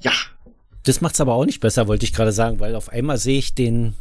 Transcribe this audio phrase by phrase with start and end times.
[0.00, 0.12] Ja.
[0.84, 3.54] Das macht's aber auch nicht besser, wollte ich gerade sagen, weil auf einmal sehe ich
[3.54, 3.94] den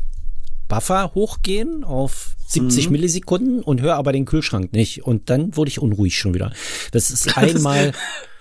[0.68, 2.92] Buffer hochgehen auf 70 mhm.
[2.94, 5.04] Millisekunden und höre aber den Kühlschrank nicht.
[5.04, 6.54] Und dann wurde ich unruhig schon wieder.
[6.92, 7.92] Das ist einmal,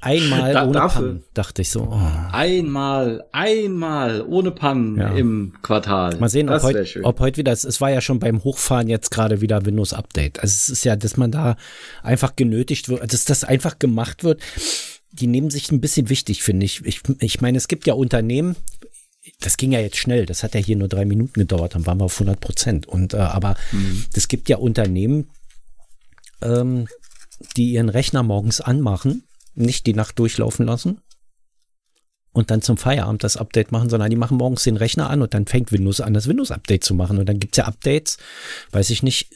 [0.00, 1.02] einmal da, ohne dafür.
[1.02, 1.88] Pannen, dachte ich so.
[1.90, 2.00] Oh.
[2.32, 5.08] Einmal, einmal ohne Pannen ja.
[5.14, 6.16] im Quartal.
[6.18, 9.40] Mal sehen, ob heute, ob heute wieder, es war ja schon beim Hochfahren jetzt gerade
[9.40, 10.40] wieder Windows Update.
[10.40, 11.56] Also es ist ja, dass man da
[12.02, 14.40] einfach genötigt wird, dass das einfach gemacht wird
[15.10, 16.84] die nehmen sich ein bisschen wichtig, finde ich.
[16.84, 17.00] ich.
[17.20, 18.56] Ich meine, es gibt ja Unternehmen,
[19.40, 21.98] das ging ja jetzt schnell, das hat ja hier nur drei Minuten gedauert, dann waren
[21.98, 22.86] wir auf 100 Prozent.
[22.86, 24.04] Und äh, aber mhm.
[24.14, 25.30] es gibt ja Unternehmen,
[26.42, 26.86] ähm,
[27.56, 29.24] die ihren Rechner morgens anmachen,
[29.58, 31.00] nicht die Nacht durchlaufen lassen
[32.32, 35.34] und dann zum Feierabend das Update machen, sondern die machen morgens den Rechner an und
[35.34, 37.18] dann fängt Windows an, das Windows-Update zu machen.
[37.18, 38.18] Und dann gibt's ja Updates,
[38.70, 39.30] weiß ich nicht,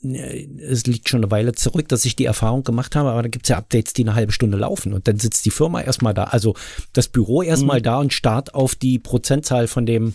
[0.00, 3.46] es liegt schon eine Weile zurück, dass ich die Erfahrung gemacht habe, aber da gibt
[3.46, 6.24] es ja Updates, die eine halbe Stunde laufen und dann sitzt die Firma erstmal da,
[6.24, 6.54] also
[6.92, 7.82] das Büro erstmal mhm.
[7.82, 10.14] da und starrt auf die Prozentzahl von dem,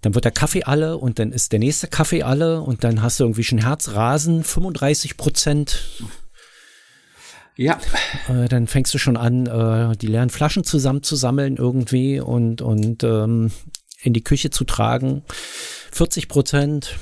[0.00, 3.18] dann wird der Kaffee alle und dann ist der nächste Kaffee alle und dann hast
[3.18, 5.84] du irgendwie schon Herzrasen, 35 Prozent.
[7.56, 7.78] Ja.
[8.28, 13.50] Äh, dann fängst du schon an, äh, die leeren Flaschen zusammenzusammeln irgendwie und, und ähm,
[14.02, 15.22] in die Küche zu tragen.
[15.92, 16.98] 40 Prozent.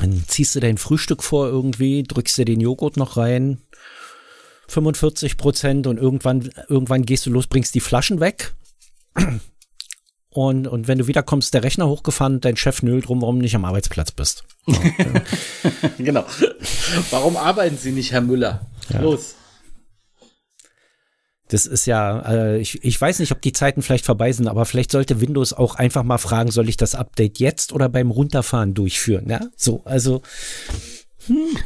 [0.00, 3.60] Dann ziehst du dein Frühstück vor irgendwie, drückst dir den Joghurt noch rein,
[4.68, 8.54] 45 Prozent und irgendwann, irgendwann gehst du los, bringst die Flaschen weg.
[10.30, 13.66] Und, und wenn du wiederkommst, der Rechner hochgefahren, dein Chef nölt rum, warum nicht am
[13.66, 14.44] Arbeitsplatz bist.
[15.98, 16.24] genau.
[17.10, 18.66] Warum arbeiten Sie nicht, Herr Müller?
[18.90, 19.00] Ja.
[19.00, 19.36] Los.
[21.48, 24.64] Das ist ja, äh, ich, ich weiß nicht, ob die Zeiten vielleicht vorbei sind, aber
[24.64, 28.72] vielleicht sollte Windows auch einfach mal fragen, soll ich das Update jetzt oder beim Runterfahren
[28.72, 29.26] durchführen?
[29.28, 30.22] Ja, so, also.
[31.26, 31.56] Hm.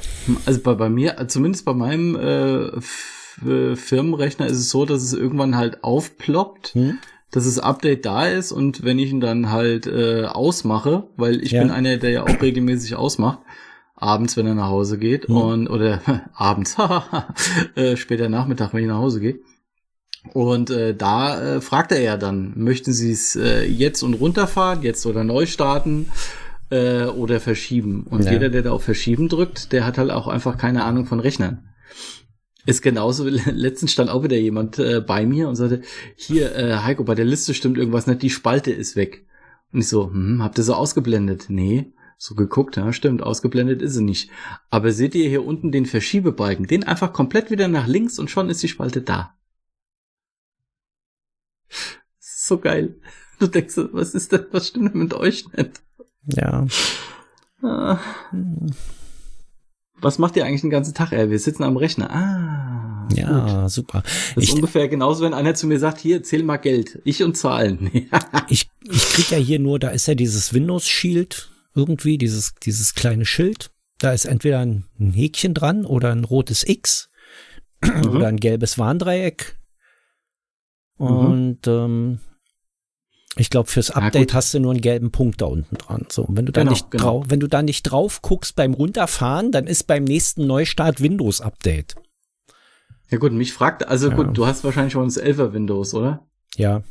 [0.45, 5.57] Also bei, bei mir, zumindest bei meinem äh, Firmenrechner ist es so, dass es irgendwann
[5.57, 6.75] halt aufploppt.
[6.75, 6.99] Hm?
[7.33, 11.51] dass das Update da ist und wenn ich ihn dann halt äh, ausmache, weil ich
[11.51, 11.61] ja.
[11.61, 13.41] bin einer, der ja auch regelmäßig ausmacht,
[13.97, 15.37] abends, wenn er nach Hause geht hm.
[15.37, 16.01] und oder
[16.35, 16.77] abends,
[17.75, 19.41] äh, später Nachmittag, wenn ich nach Hause gehe,
[20.33, 24.83] und äh, da äh, fragt er ja dann, möchten Sie es äh, jetzt und runterfahren,
[24.83, 26.11] jetzt oder neu starten
[26.71, 28.07] äh, oder verschieben?
[28.09, 28.33] Und ja.
[28.33, 31.69] jeder, der da auf Verschieben drückt, der hat halt auch einfach keine Ahnung von Rechnern.
[32.65, 35.83] Ist genauso, letztens stand auch wieder jemand äh, bei mir und sagte,
[36.17, 39.27] hier, äh, Heiko, bei der Liste stimmt irgendwas nicht, die Spalte ist weg.
[39.73, 41.47] Und ich so, hm, habt ihr so ausgeblendet?
[41.49, 41.93] Nee.
[42.19, 44.31] So geguckt, ja, stimmt, ausgeblendet ist sie nicht.
[44.71, 46.67] Aber seht ihr hier unten den Verschiebebalken?
[46.67, 49.37] Den einfach komplett wieder nach links und schon ist die Spalte da
[52.47, 52.97] so geil.
[53.39, 55.83] Du denkst, was ist denn, was stimmt denn mit euch nicht?
[56.27, 56.67] Ja.
[57.63, 57.99] Ah.
[60.01, 61.13] Was macht ihr eigentlich den ganzen Tag?
[61.13, 62.11] Ey, wir sitzen am Rechner.
[62.11, 63.09] Ah.
[63.15, 63.71] Ja, gut.
[63.71, 64.03] super.
[64.03, 67.01] Das ist ich, ungefähr genauso, wenn einer zu mir sagt, hier, zähl mal Geld.
[67.05, 67.91] Ich und Zahlen.
[68.49, 72.95] ich, ich krieg ja hier nur, da ist ja dieses Windows Shield irgendwie, dieses, dieses
[72.95, 73.71] kleine Schild.
[73.99, 77.11] Da ist entweder ein, Häkchen dran oder ein rotes X
[77.85, 78.09] mhm.
[78.09, 79.57] oder ein gelbes Warndreieck
[80.99, 81.07] Mhm.
[81.07, 82.19] Und ähm,
[83.37, 86.07] ich glaube, fürs Update ja, hast du nur einen gelben Punkt da unten dran.
[86.11, 87.05] So, und wenn du da genau, nicht genau.
[87.05, 91.41] drauf, wenn du da nicht drauf guckst beim Runterfahren, dann ist beim nächsten Neustart Windows
[91.41, 91.97] Update.
[93.11, 94.17] Ja gut, mich fragt, also ja.
[94.17, 96.27] gut, du hast wahrscheinlich schon das 11er Windows, oder?
[96.57, 96.83] Ja.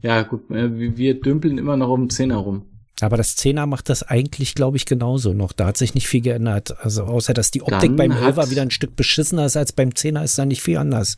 [0.00, 2.66] Ja, gut, äh, wir dümpeln immer noch um 10er rum.
[3.00, 5.52] Aber das 10er macht das eigentlich, glaube ich, genauso noch.
[5.52, 6.78] Da hat sich nicht viel geändert.
[6.78, 9.90] Also außer, dass die Optik Dann beim 11er wieder ein Stück beschissener ist als beim
[9.90, 11.16] 10er, ist da nicht viel anders.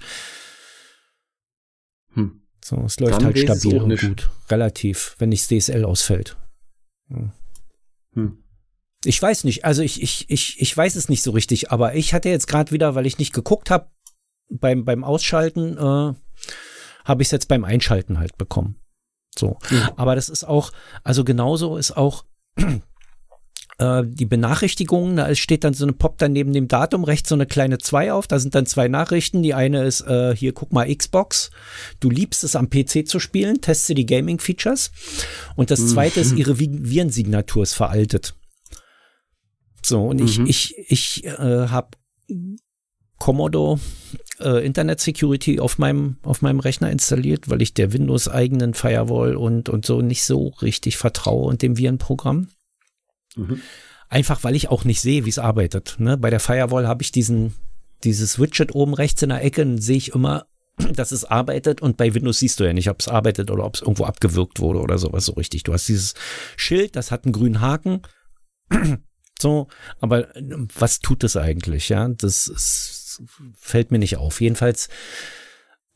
[2.15, 2.41] Hm.
[2.65, 4.31] So, es läuft Dann halt stabil und gut.
[4.50, 6.36] Relativ, wenn nicht das DSL ausfällt.
[7.09, 7.32] Hm.
[8.15, 8.42] Hm.
[9.04, 12.15] Ich weiß nicht, also ich, ich, ich, ich weiß es nicht so richtig, aber ich
[12.15, 13.91] hatte jetzt gerade wieder, weil ich nicht geguckt habe,
[14.48, 16.15] beim, beim Ausschalten, äh,
[17.04, 18.81] habe ich es jetzt beim Einschalten halt bekommen.
[19.38, 19.58] So.
[19.70, 19.91] Mhm.
[19.97, 20.72] Aber das ist auch,
[21.04, 22.24] also genauso ist auch
[23.78, 27.34] äh, die Benachrichtigungen, da steht dann so eine Pop dann neben dem Datum rechts so
[27.34, 29.42] eine kleine 2 auf, da sind dann zwei Nachrichten.
[29.42, 31.50] Die eine ist, äh, hier guck mal Xbox,
[32.00, 34.91] du liebst es am PC zu spielen, teste die Gaming-Features.
[35.56, 36.27] Und das zweite mhm.
[36.27, 38.34] ist, ihre Virensignatur ist veraltet.
[39.83, 40.27] So, und mhm.
[40.27, 41.91] ich, ich, ich äh, habe
[43.18, 43.78] Commodore
[44.41, 49.36] äh, Internet Security auf meinem, auf meinem Rechner installiert, weil ich der Windows eigenen Firewall
[49.36, 52.48] und, und so nicht so richtig vertraue und dem Virenprogramm.
[53.36, 53.60] Mhm.
[54.09, 55.97] Einfach weil ich auch nicht sehe, wie es arbeitet.
[55.98, 56.16] Ne?
[56.16, 57.54] Bei der Firewall habe ich diesen,
[58.04, 60.47] dieses Widget oben rechts in der Ecke, sehe ich immer,
[60.94, 63.74] dass es arbeitet und bei Windows siehst du ja nicht, ob es arbeitet oder ob
[63.74, 65.65] es irgendwo abgewirkt wurde oder sowas so richtig.
[65.65, 66.15] Du hast dieses
[66.56, 68.03] Schild, das hat einen grünen Haken.
[69.38, 69.68] So,
[70.00, 70.42] aber äh,
[70.78, 71.91] was tut es eigentlich?
[71.91, 73.05] Ja, das ist,
[73.54, 74.41] fällt mir nicht auf.
[74.41, 74.89] Jedenfalls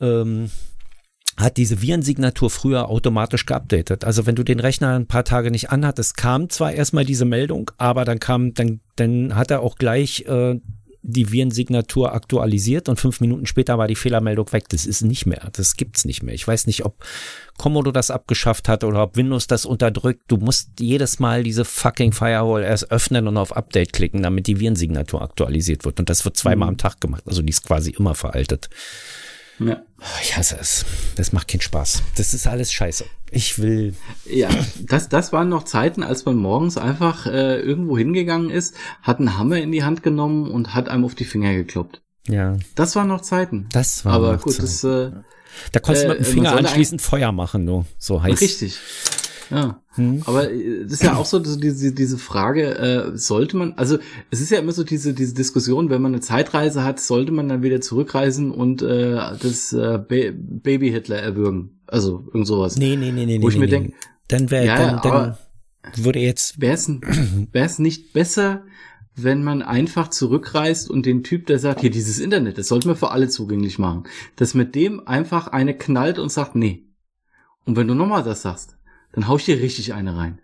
[0.00, 0.50] ähm,
[1.36, 4.04] hat diese Virensignatur früher automatisch geupdatet.
[4.04, 7.70] Also wenn du den Rechner ein paar Tage nicht anhattest, kam zwar erstmal diese Meldung,
[7.78, 10.60] aber dann kam, dann, dann hat er auch gleich äh,
[11.02, 14.68] die Virensignatur aktualisiert und fünf Minuten später war die Fehlermeldung weg.
[14.68, 15.48] Das ist nicht mehr.
[15.52, 16.34] Das gibt's nicht mehr.
[16.34, 17.02] Ich weiß nicht, ob
[17.56, 20.22] Commodore das abgeschafft hat oder ob Windows das unterdrückt.
[20.28, 24.60] Du musst jedes Mal diese fucking Firewall erst öffnen und auf Update klicken, damit die
[24.60, 25.98] Virensignatur aktualisiert wird.
[25.98, 26.74] Und das wird zweimal mhm.
[26.74, 27.22] am Tag gemacht.
[27.26, 28.68] Also die ist quasi immer veraltet.
[29.60, 29.82] Ja.
[30.22, 30.86] Ich hasse es.
[31.16, 32.02] Das macht keinen Spaß.
[32.16, 33.04] Das ist alles scheiße.
[33.30, 33.94] Ich will.
[34.24, 34.48] Ja,
[34.80, 39.38] das, das waren noch Zeiten, als man morgens einfach äh, irgendwo hingegangen ist, hat einen
[39.38, 42.02] Hammer in die Hand genommen und hat einem auf die Finger gekloppt.
[42.26, 42.56] Ja.
[42.74, 43.68] Das waren noch Zeiten.
[43.72, 44.62] Das war Aber gut, Zeit.
[44.62, 44.84] das.
[44.84, 45.10] Äh,
[45.72, 48.40] da konntest du mit dem äh, Finger anschließend Feuer machen, nur so heißt.
[48.40, 48.78] Richtig.
[49.50, 50.22] Ja, hm.
[50.26, 53.98] aber äh, das ist ja auch so diese, diese Frage, äh, sollte man, also
[54.30, 57.48] es ist ja immer so diese, diese Diskussion, wenn man eine Zeitreise hat, sollte man
[57.48, 61.80] dann wieder zurückreisen und äh, das äh, ba Baby Hitler erwürgen.
[61.86, 62.76] Also irgend sowas.
[62.76, 63.42] Nee, nee, nee, nee.
[63.42, 63.70] Wo ich nee, mir nee.
[63.72, 63.94] denke,
[64.28, 66.60] dann wäre ja, dann, dann würde jetzt.
[66.60, 66.74] Wäre
[67.52, 68.64] es nicht besser,
[69.16, 72.96] wenn man einfach zurückreist und den Typ, der sagt, hier dieses Internet, das sollten wir
[72.96, 74.04] für alle zugänglich machen,
[74.36, 76.86] dass mit dem einfach eine knallt und sagt, nee.
[77.66, 78.78] Und wenn du nochmal das sagst,
[79.12, 80.40] dann hau ich dir richtig eine rein.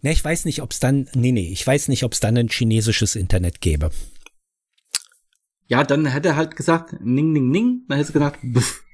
[0.00, 2.36] Ne, ich weiß nicht, ob es dann, nee, nee, ich weiß nicht, ob es dann
[2.36, 3.90] ein chinesisches Internet gäbe.
[5.68, 8.84] Ja, dann hätte er halt gesagt, ning, ning, ning, dann hätte er gesagt, buff.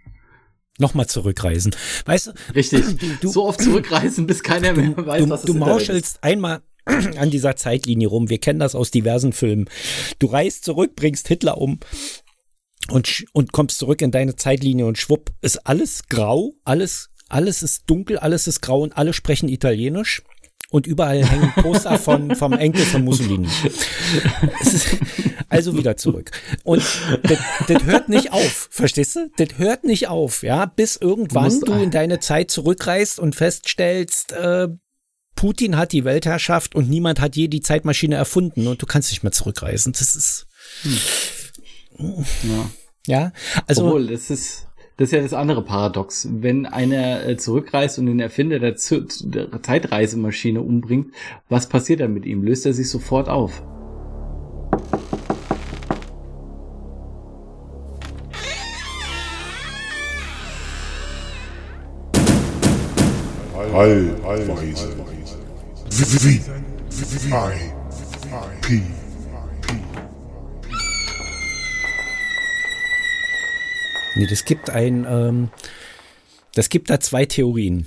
[0.79, 1.75] Nochmal zurückreisen.
[2.05, 2.32] Weißt du?
[2.55, 2.85] Richtig.
[3.20, 7.56] Du, so oft zurückreisen, bis keiner mehr weiß, du, was Du mauschelst einmal an dieser
[7.56, 8.29] Zeitlinie rum.
[8.29, 9.69] Wir kennen das aus diversen Filmen.
[10.19, 11.81] Du reist zurück, bringst Hitler um
[12.91, 17.85] und, und kommst zurück in deine Zeitlinie und schwupp, ist alles grau, alles alles ist
[17.87, 20.23] dunkel, alles ist grau und alle sprechen Italienisch.
[20.71, 23.49] Und überall hängen Poster von, vom Enkel von Mussolini.
[25.49, 26.31] also wieder zurück.
[26.63, 26.83] Und
[27.23, 29.31] das, hört nicht auf, verstehst du?
[29.39, 34.69] Das hört nicht auf, ja, bis irgendwann du in deine Zeit zurückreist und feststellst, äh,
[35.39, 39.23] Putin hat die Weltherrschaft und niemand hat je die Zeitmaschine erfunden und du kannst nicht
[39.23, 39.93] mehr zurückreisen.
[39.93, 40.49] Das ist.
[40.83, 42.25] Hm.
[42.43, 42.71] Ja.
[43.07, 43.33] ja,
[43.67, 43.87] also.
[43.87, 44.68] Obwohl, das ist,
[44.99, 46.29] das ist ja das andere Paradox.
[46.29, 51.15] Wenn einer äh, zurückreist und den Erfinder der, Z der Zeitreisemaschine umbringt,
[51.49, 52.43] was passiert dann mit ihm?
[52.43, 53.62] Löst er sich sofort auf?
[63.73, 64.97] Allweise.
[65.91, 67.50] V.
[67.50, 67.73] I.
[68.62, 68.83] P.
[74.19, 75.49] Nee, das gibt ein, ähm,
[76.55, 77.87] das gibt da zwei Theorien.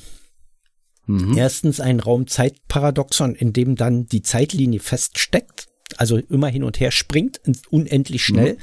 [1.06, 1.38] Mhm.
[1.38, 5.68] Erstens ein Raumzeitparadoxon, in dem dann die Zeitlinie feststeckt,
[5.98, 8.54] also immer hin und her springt, unendlich schnell.
[8.54, 8.60] Mhm.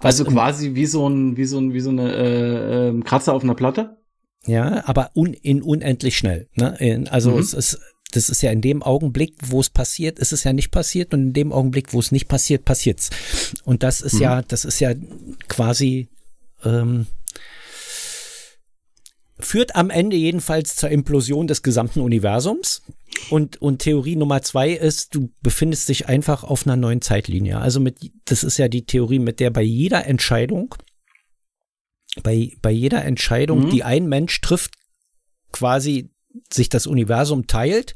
[0.00, 3.42] Also quasi wie so ein, wie so ein, wie so eine äh, äh, Kratzer auf
[3.42, 3.96] einer Platte?
[4.46, 6.48] Ja, aber un, in unendlich schnell.
[6.56, 7.06] Ne?
[7.10, 7.38] Also mhm.
[7.38, 7.80] es ist
[8.12, 11.20] das ist ja in dem Augenblick, wo es passiert, ist es ja nicht passiert und
[11.20, 13.10] in dem Augenblick, wo es nicht passiert, passiert's.
[13.64, 14.20] Und das ist mhm.
[14.20, 14.94] ja, das ist ja
[15.48, 16.08] quasi
[16.64, 17.06] ähm,
[19.40, 22.82] führt am Ende jedenfalls zur Implosion des gesamten Universums.
[23.30, 27.58] Und, und Theorie Nummer zwei ist, du befindest dich einfach auf einer neuen Zeitlinie.
[27.58, 30.74] Also mit, das ist ja die Theorie, mit der bei jeder Entscheidung,
[32.22, 33.70] bei, bei jeder Entscheidung, mhm.
[33.70, 34.74] die ein Mensch trifft,
[35.52, 36.10] quasi
[36.52, 37.94] sich das Universum teilt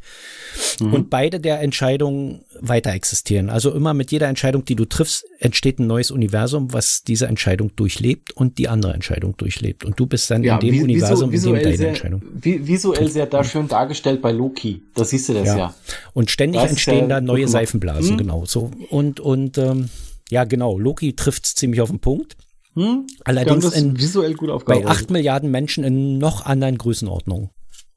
[0.81, 0.93] mhm.
[0.93, 3.51] und beide der Entscheidungen weiter existieren.
[3.51, 7.75] Also immer mit jeder Entscheidung, die du triffst, entsteht ein neues Universum, was diese Entscheidung
[7.77, 9.85] durchlebt und die andere Entscheidung durchlebt.
[9.85, 12.23] Und du bist dann ja, in dem wie, Universum, in dem deine sehr, Entscheidung.
[12.35, 14.83] visuell sehr da schön dargestellt bei Loki.
[14.95, 15.57] Da siehst du das ja.
[15.57, 15.75] ja.
[16.13, 18.19] Und ständig das entstehen da neue Seifenblasen, mhm.
[18.19, 18.45] genau.
[18.45, 18.71] So.
[18.91, 19.89] Und, und ähm,
[20.31, 22.37] ja, genau, Loki trifft es ziemlich auf den Punkt.
[22.75, 23.07] Hm?
[23.25, 27.51] Allerdings in, visuell gut bei acht Milliarden Menschen in noch anderen Größenordnungen.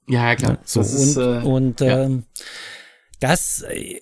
[0.07, 0.59] Ja, ja klar.
[0.65, 2.03] So, das und ist, äh, und ja.
[2.03, 2.23] ähm,
[3.19, 3.99] das äh,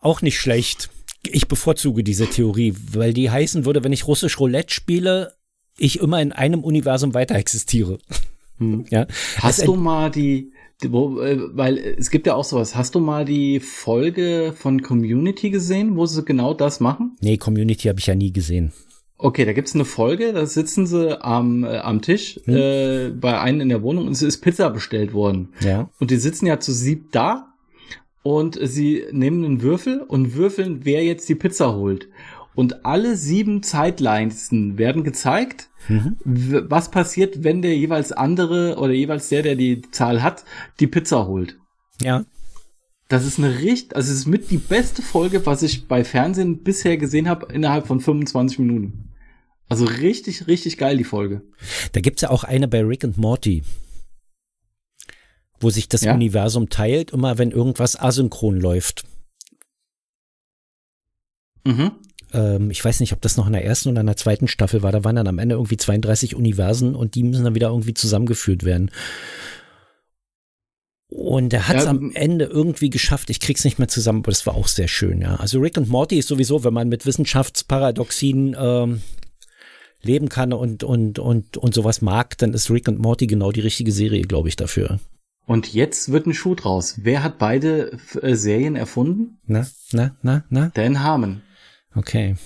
[0.00, 0.90] auch nicht schlecht.
[1.22, 5.34] Ich bevorzuge diese Theorie, weil die heißen würde, wenn ich russisch Roulette spiele,
[5.76, 7.98] ich immer in einem Universum weiter existiere.
[8.58, 8.84] Hm.
[8.90, 9.06] Ja.
[9.38, 10.52] Hast du mal die,
[10.86, 12.76] wo, äh, weil es gibt ja auch sowas.
[12.76, 17.16] Hast du mal die Folge von Community gesehen, wo sie genau das machen?
[17.20, 18.72] Nee, Community habe ich ja nie gesehen.
[19.22, 22.56] Okay, da gibt's eine Folge, da sitzen sie am, äh, am Tisch hm.
[22.56, 25.50] äh, bei einem in der Wohnung und es ist Pizza bestellt worden.
[25.60, 25.90] Ja.
[26.00, 27.52] Und die sitzen ja zu sieb da
[28.22, 32.08] und sie nehmen einen Würfel und würfeln, wer jetzt die Pizza holt.
[32.54, 36.16] Und alle sieben Zeitlines werden gezeigt, mhm.
[36.24, 40.44] was passiert, wenn der jeweils andere oder jeweils der, der die Zahl hat,
[40.80, 41.58] die Pizza holt.
[42.00, 42.24] Ja.
[43.08, 46.62] Das ist eine richtig, also es ist mit die beste Folge, was ich bei Fernsehen
[46.62, 49.09] bisher gesehen habe, innerhalb von 25 Minuten.
[49.70, 51.42] Also richtig, richtig geil, die Folge.
[51.92, 53.62] Da gibt's ja auch eine bei Rick und Morty,
[55.60, 56.12] wo sich das ja?
[56.12, 59.04] Universum teilt, immer wenn irgendwas asynchron läuft.
[61.64, 61.92] Mhm.
[62.32, 64.82] Ähm, ich weiß nicht, ob das noch in der ersten oder in der zweiten Staffel
[64.82, 64.90] war.
[64.90, 68.64] Da waren dann am Ende irgendwie 32 Universen und die müssen dann wieder irgendwie zusammengeführt
[68.64, 68.90] werden.
[71.06, 73.30] Und er hat es ja, am Ende irgendwie geschafft.
[73.30, 75.36] Ich krieg's nicht mehr zusammen, aber das war auch sehr schön, ja.
[75.36, 79.02] Also Rick und Morty ist sowieso, wenn man mit Wissenschaftsparadoxien ähm,
[80.02, 83.60] leben kann und, und, und, und sowas mag, dann ist Rick und Morty genau die
[83.60, 84.98] richtige Serie, glaube ich, dafür.
[85.46, 87.00] Und jetzt wird ein Schuh draus.
[87.02, 89.38] Wer hat beide äh, Serien erfunden?
[89.46, 90.70] Na, na, na, na?
[90.74, 91.42] Dan Harmon.
[91.94, 92.36] Okay.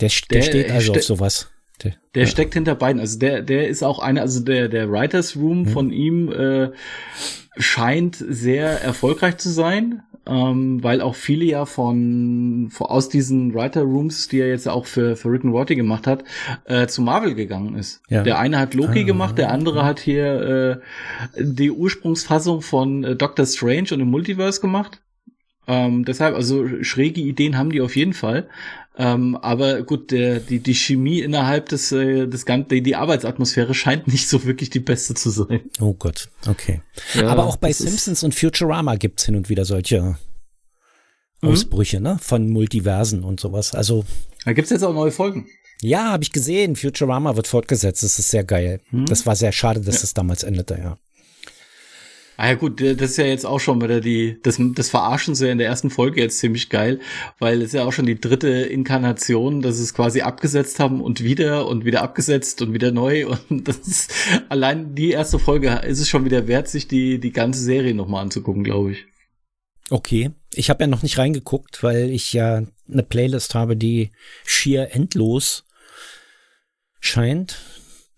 [0.00, 1.50] Der, der, der steht also ste auf sowas.
[1.82, 2.28] Der, der ja.
[2.28, 3.00] steckt hinter beiden.
[3.00, 5.72] Also der, der ist auch einer, also der, der Writers Room hm.
[5.72, 6.70] von ihm äh,
[7.56, 13.82] scheint sehr erfolgreich zu sein, ähm, weil auch viele ja von, von aus diesen Writer
[13.82, 16.24] Rooms, die er jetzt auch für, für Rick and Morty gemacht hat,
[16.64, 18.02] äh, zu Marvel gegangen ist.
[18.08, 18.22] Ja.
[18.22, 20.80] Der eine hat Loki ah, gemacht, der andere hat hier
[21.36, 25.00] äh, die Ursprungsfassung von äh, Doctor Strange und im Multiverse gemacht.
[25.68, 28.48] Ähm, deshalb, also schräge Ideen haben die auf jeden Fall.
[28.96, 33.74] Ähm, aber gut, der, die, die Chemie innerhalb des, äh, des Ganzen, die, die Arbeitsatmosphäre
[33.74, 35.60] scheint nicht so wirklich die beste zu sein.
[35.78, 36.80] Oh Gott, okay.
[37.14, 40.16] Ja, aber auch bei Simpsons und Futurama gibt's hin und wieder solche
[41.42, 41.48] mhm.
[41.50, 42.18] Ausbrüche, ne?
[42.20, 43.74] Von Multiversen und sowas.
[43.74, 44.04] Also.
[44.44, 45.46] Da gibt's jetzt auch neue Folgen.
[45.80, 46.74] Ja, habe ich gesehen.
[46.74, 48.02] Futurama wird fortgesetzt.
[48.02, 48.80] Das ist sehr geil.
[48.90, 49.06] Mhm.
[49.06, 50.00] Das war sehr schade, dass ja.
[50.00, 50.98] das damals endete, ja.
[52.40, 55.44] Ah ja gut, das ist ja jetzt auch schon wieder die, das, das Verarschen so
[55.44, 57.00] in der ersten Folge jetzt ziemlich geil,
[57.40, 61.66] weil es ja auch schon die dritte Inkarnation, dass es quasi abgesetzt haben und wieder
[61.66, 64.12] und wieder abgesetzt und wieder neu und das ist,
[64.48, 68.22] allein die erste Folge ist es schon wieder wert, sich die, die ganze Serie nochmal
[68.22, 69.06] anzugucken, glaube ich.
[69.90, 74.12] Okay, ich habe ja noch nicht reingeguckt, weil ich ja eine Playlist habe, die
[74.44, 75.64] schier endlos
[77.00, 77.58] scheint.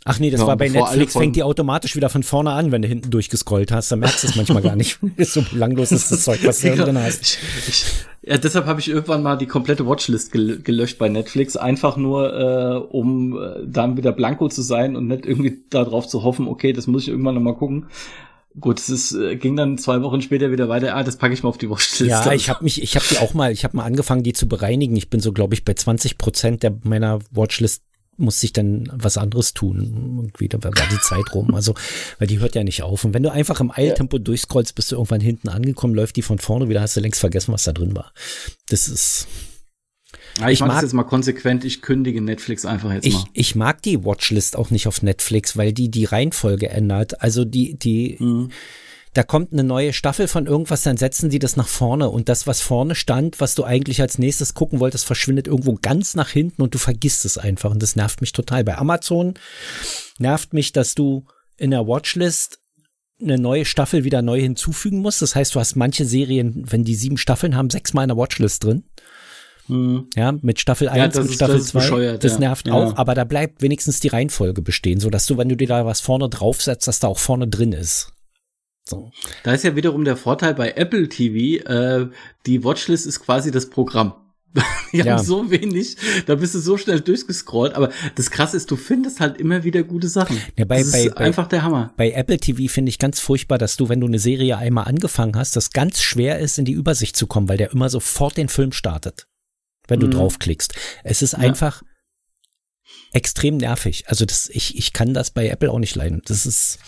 [0.07, 2.81] Ach nee, das ja, war bei Netflix, fängt die automatisch wieder von vorne an, wenn
[2.81, 3.93] du hinten durchgescrollt hast.
[3.93, 4.99] Da merkst du es manchmal gar nicht.
[5.19, 7.39] so belanglos ist das Zeug, was du drin hast.
[7.69, 7.85] Ich,
[8.23, 12.33] ja, deshalb habe ich irgendwann mal die komplette Watchlist gel gelöscht bei Netflix, einfach nur,
[12.33, 16.73] äh, um äh, dann wieder blanko zu sein und nicht irgendwie darauf zu hoffen, okay,
[16.73, 17.87] das muss ich irgendwann noch mal gucken.
[18.59, 20.97] Gut, es ist, äh, ging dann zwei Wochen später wieder weiter.
[20.97, 22.11] Ah, das packe ich mal auf die Watchlist.
[22.11, 24.49] Ja, ich habe mich, ich habe die auch mal, ich habe mal angefangen, die zu
[24.49, 24.97] bereinigen.
[24.97, 27.83] Ich bin so, glaube ich, bei 20 Prozent der meiner Watchlist
[28.21, 31.55] muss sich dann was anderes tun und wieder war die Zeit rum.
[31.61, 31.75] Also,
[32.19, 33.05] weil die hört ja nicht auf.
[33.05, 34.23] Und wenn du einfach im Eiltempo ja.
[34.23, 37.53] durchscrollst, bist du irgendwann hinten angekommen, läuft die von vorne wieder, hast du längst vergessen,
[37.53, 38.13] was da drin war.
[38.69, 39.27] Das ist.
[40.39, 43.25] Ja, ich, ich mag das jetzt mal konsequent, ich kündige Netflix einfach jetzt ich, mal.
[43.35, 47.21] Ich mag die Watchlist auch nicht auf Netflix, weil die die Reihenfolge ändert.
[47.21, 48.51] Also die, die, mhm
[49.13, 52.47] da kommt eine neue Staffel von irgendwas, dann setzen die das nach vorne und das,
[52.47, 56.63] was vorne stand, was du eigentlich als nächstes gucken wolltest, verschwindet irgendwo ganz nach hinten
[56.63, 58.63] und du vergisst es einfach und das nervt mich total.
[58.63, 59.35] Bei Amazon
[60.19, 61.25] nervt mich, dass du
[61.57, 62.61] in der Watchlist
[63.21, 65.23] eine neue Staffel wieder neu hinzufügen musst.
[65.23, 68.65] Das heißt, du hast manche Serien, wenn die sieben Staffeln haben, sechsmal in der Watchlist
[68.65, 68.85] drin.
[69.69, 70.09] Mhm.
[70.17, 72.17] Ja, mit Staffel 1 ja, mit Staffel 2.
[72.17, 72.75] Das, nervt ja.
[72.75, 75.85] auch, aber da bleibt wenigstens die Reihenfolge bestehen, so dass du, wenn du dir da
[75.85, 78.13] was vorne draufsetzt, dass da auch vorne drin ist.
[78.91, 79.13] So.
[79.45, 82.09] Da ist ja wiederum der Vorteil bei Apple TV, äh,
[82.45, 84.15] die Watchlist ist quasi das Programm.
[84.93, 85.17] Die ja.
[85.17, 89.21] haben so wenig, da bist du so schnell durchgescrollt, aber das krasse ist, du findest
[89.21, 90.37] halt immer wieder gute Sachen.
[90.59, 91.95] Ja, bei, das bei, ist bei, einfach der Hammer.
[91.97, 95.37] Bei Apple TV finde ich ganz furchtbar, dass du, wenn du eine Serie einmal angefangen
[95.37, 98.49] hast, das ganz schwer ist, in die Übersicht zu kommen, weil der immer sofort den
[98.49, 99.29] Film startet,
[99.87, 100.13] wenn du mhm.
[100.13, 100.75] draufklickst.
[101.05, 101.39] Es ist ja.
[101.39, 101.85] einfach
[103.13, 104.05] extrem nervig.
[104.07, 106.23] Also das, ich, ich kann das bei Apple auch nicht leiden.
[106.27, 106.79] Das ist,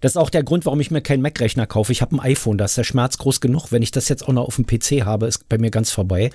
[0.00, 1.92] das ist auch der Grund, warum ich mir keinen Mac-Rechner kaufe.
[1.92, 3.72] Ich habe ein iPhone, da ist der Schmerz groß genug.
[3.72, 6.30] Wenn ich das jetzt auch noch auf dem PC habe, ist bei mir ganz vorbei.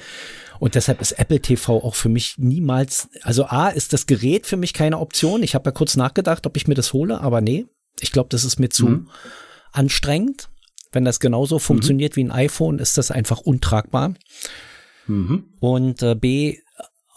[0.59, 4.57] Und deshalb ist Apple TV auch für mich niemals, also A, ist das Gerät für
[4.57, 5.43] mich keine Option.
[5.43, 7.67] Ich habe ja kurz nachgedacht, ob ich mir das hole, aber nee,
[7.99, 9.09] ich glaube, das ist mir zu mhm.
[9.71, 10.49] anstrengend.
[10.91, 11.61] Wenn das genauso mhm.
[11.61, 14.13] funktioniert wie ein iPhone, ist das einfach untragbar.
[15.05, 15.45] Mhm.
[15.59, 16.57] Und äh, B,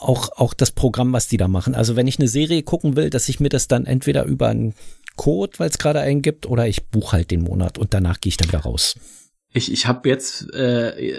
[0.01, 1.75] auch, auch das Programm, was die da machen.
[1.75, 4.75] Also wenn ich eine Serie gucken will, dass ich mir das dann entweder über einen
[5.17, 8.31] Code, weil es gerade einen gibt, oder ich buche halt den Monat und danach gehe
[8.31, 8.97] ich dann wieder raus.
[9.53, 11.13] Ich, ich habe jetzt, äh,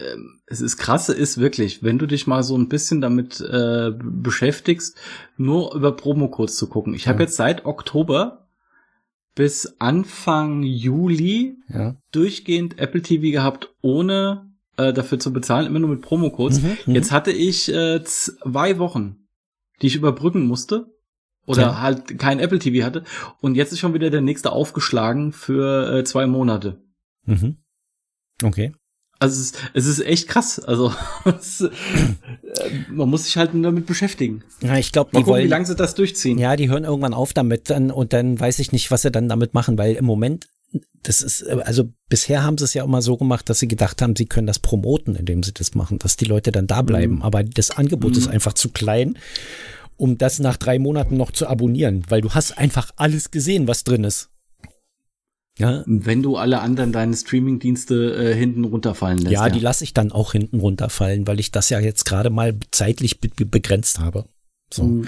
[0.48, 4.98] es ist krasse ist wirklich, wenn du dich mal so ein bisschen damit äh, beschäftigst,
[5.38, 6.94] nur über Promocodes zu gucken.
[6.94, 7.26] Ich habe ja.
[7.26, 8.48] jetzt seit Oktober
[9.36, 11.96] bis Anfang Juli ja.
[12.12, 16.62] durchgehend Apple TV gehabt, ohne äh, dafür zu bezahlen, immer nur mit Promocodes.
[16.62, 19.28] Mhm, mhm, Jetzt hatte ich äh, zwei Wochen,
[19.82, 20.88] die ich überbrücken musste.
[21.48, 21.82] Oder ja.
[21.82, 23.04] halt kein Apple TV hatte.
[23.42, 26.82] Und jetzt ist schon wieder der nächste aufgeschlagen für äh, zwei Monate.
[27.26, 27.58] Mhm.
[28.44, 28.74] Okay.
[29.20, 30.60] Also es ist, es ist echt krass.
[30.60, 30.94] Also
[31.26, 31.70] es, äh,
[32.90, 34.44] man muss sich halt damit beschäftigen.
[34.62, 36.38] Ja, ich glaube, die gucken, wollen, wie lange sie das durchziehen.
[36.38, 39.28] Ja, die hören irgendwann auf damit dann, und dann weiß ich nicht, was sie dann
[39.28, 40.48] damit machen, weil im Moment
[41.04, 44.16] das ist, also bisher haben sie es ja immer so gemacht, dass sie gedacht haben,
[44.16, 47.16] sie können das promoten, indem sie das machen, dass die Leute dann da bleiben.
[47.16, 47.22] Mhm.
[47.24, 48.18] Aber das Angebot mhm.
[48.18, 49.18] ist einfach zu klein,
[49.98, 53.84] um das nach drei Monaten noch zu abonnieren, weil du hast einfach alles gesehen, was
[53.84, 54.30] drin ist.
[55.58, 55.84] Ja.
[55.86, 59.34] Wenn du alle anderen deine Streaming-Dienste äh, hinten runterfallen lässt.
[59.34, 59.54] Ja, ja.
[59.54, 63.20] die lasse ich dann auch hinten runterfallen, weil ich das ja jetzt gerade mal zeitlich
[63.20, 64.26] be begrenzt habe.
[64.74, 64.84] So.
[64.84, 65.08] Mhm.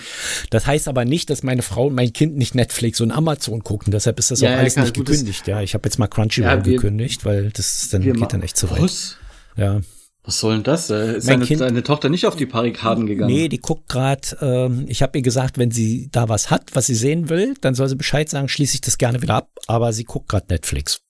[0.49, 3.91] Das heißt aber nicht, dass meine Frau und mein Kind nicht Netflix und Amazon gucken.
[3.91, 5.47] Deshalb ist das ja, auch alles ja, nicht gekündigt.
[5.47, 8.69] Ja, ich habe jetzt mal Crunchyroll ja, gekündigt, weil das dann geht dann echt zu
[8.71, 8.81] weit.
[8.81, 9.17] Was?
[9.55, 9.81] Ja.
[10.25, 10.89] Was soll denn das?
[10.89, 13.33] Äh, ist deine, kind, deine, Tochter nicht auf die Barrikaden gegangen?
[13.33, 16.85] Nee, die guckt gerade, ähm, ich habe ihr gesagt, wenn sie da was hat, was
[16.85, 19.91] sie sehen will, dann soll sie Bescheid sagen, schließe ich das gerne wieder ab, aber
[19.91, 21.02] sie guckt gerade Netflix.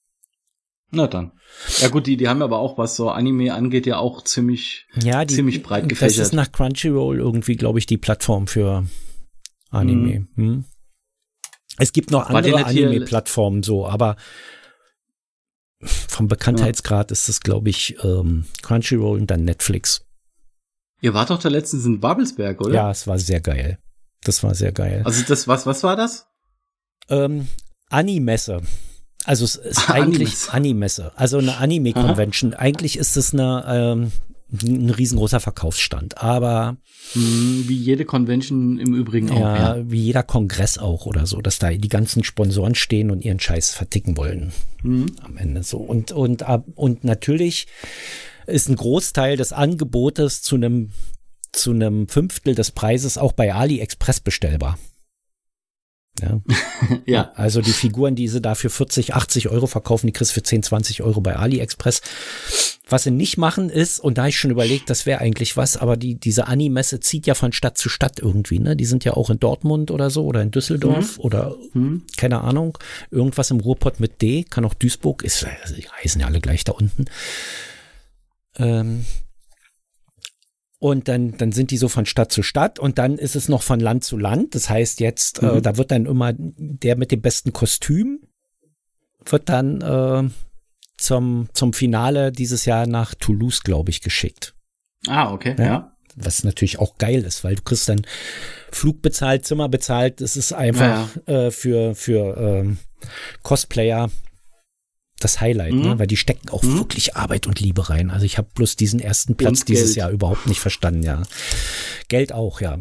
[0.94, 1.32] Na dann.
[1.78, 5.24] Ja gut, die, die haben aber auch, was so Anime angeht, ja auch ziemlich, ja,
[5.24, 6.18] die, ziemlich breit gefächert.
[6.18, 8.86] Das ist nach Crunchyroll irgendwie, glaube ich, die Plattform für
[9.70, 10.26] Anime.
[10.34, 10.44] Mhm.
[10.44, 10.64] Hm.
[11.76, 14.16] Es gibt noch andere Anime-Plattformen so, aber
[15.80, 17.12] vom Bekanntheitsgrad ja.
[17.12, 20.06] ist es, glaube ich, ähm, Crunchyroll und dann Netflix.
[21.00, 22.74] Ihr wart doch da letztens in Babelsberg, oder?
[22.74, 23.78] Ja, es war sehr geil.
[24.22, 25.02] Das war sehr geil.
[25.04, 26.28] Also das, was, was war das?
[27.08, 27.48] Ähm,
[27.90, 28.62] Animesse.
[29.24, 31.12] Also es ist eigentlich Animesse.
[31.16, 32.54] Also eine Anime-Convention.
[32.54, 34.12] Eigentlich ist es eine, ähm,
[34.62, 36.18] ein riesengroßer Verkaufsstand.
[36.22, 36.76] Aber
[37.12, 39.40] hm, wie jede Convention im Übrigen auch.
[39.40, 43.24] Ja, ja, wie jeder Kongress auch oder so, dass da die ganzen Sponsoren stehen und
[43.24, 44.52] ihren Scheiß verticken wollen.
[44.82, 45.06] Mhm.
[45.22, 45.78] Am Ende so.
[45.78, 47.66] Und, und, und natürlich
[48.46, 50.90] ist ein Großteil des Angebotes zu einem
[51.52, 54.76] zu einem Fünftel des Preises auch bei AliExpress bestellbar.
[56.20, 56.40] Ja.
[57.06, 57.32] ja.
[57.34, 60.42] Also die Figuren, die sie da für 40, 80 Euro verkaufen, die kriegst du für
[60.42, 62.00] 10, 20 Euro bei AliExpress.
[62.86, 65.78] Was sie nicht machen ist, und da habe ich schon überlegt, das wäre eigentlich was,
[65.78, 68.76] aber die, diese Ani-Messe zieht ja von Stadt zu Stadt irgendwie, ne?
[68.76, 71.24] Die sind ja auch in Dortmund oder so oder in Düsseldorf mhm.
[71.24, 72.02] oder mhm.
[72.16, 72.76] keine Ahnung.
[73.10, 76.64] Irgendwas im Ruhrpott mit D, kann auch Duisburg, ist, also die heißen ja alle gleich
[76.64, 77.06] da unten.
[78.56, 79.06] Ähm,
[80.84, 83.62] und dann, dann sind die so von Stadt zu Stadt und dann ist es noch
[83.62, 84.54] von Land zu Land.
[84.54, 85.56] Das heißt jetzt, äh, mhm.
[85.56, 88.20] äh, da wird dann immer der mit dem besten Kostüm
[89.24, 90.28] wird dann äh,
[90.98, 94.54] zum, zum Finale dieses Jahr nach Toulouse, glaube ich, geschickt.
[95.06, 95.64] Ah, okay, ja.
[95.64, 95.96] ja.
[96.16, 98.02] Was natürlich auch geil ist, weil du kriegst dann
[98.70, 100.20] Flug bezahlt, Zimmer bezahlt.
[100.20, 101.46] Es ist einfach ja.
[101.46, 102.76] äh, für, für ähm,
[103.42, 104.10] Cosplayer
[105.24, 105.80] das Highlight, ne?
[105.80, 105.88] mhm.
[105.88, 105.98] ne?
[105.98, 106.78] weil die stecken auch mhm.
[106.78, 108.10] wirklich Arbeit und Liebe rein.
[108.10, 109.96] Also ich habe bloß diesen ersten Platz und dieses Geld.
[109.96, 111.22] Jahr überhaupt nicht verstanden, ja.
[112.08, 112.78] Geld auch, ja.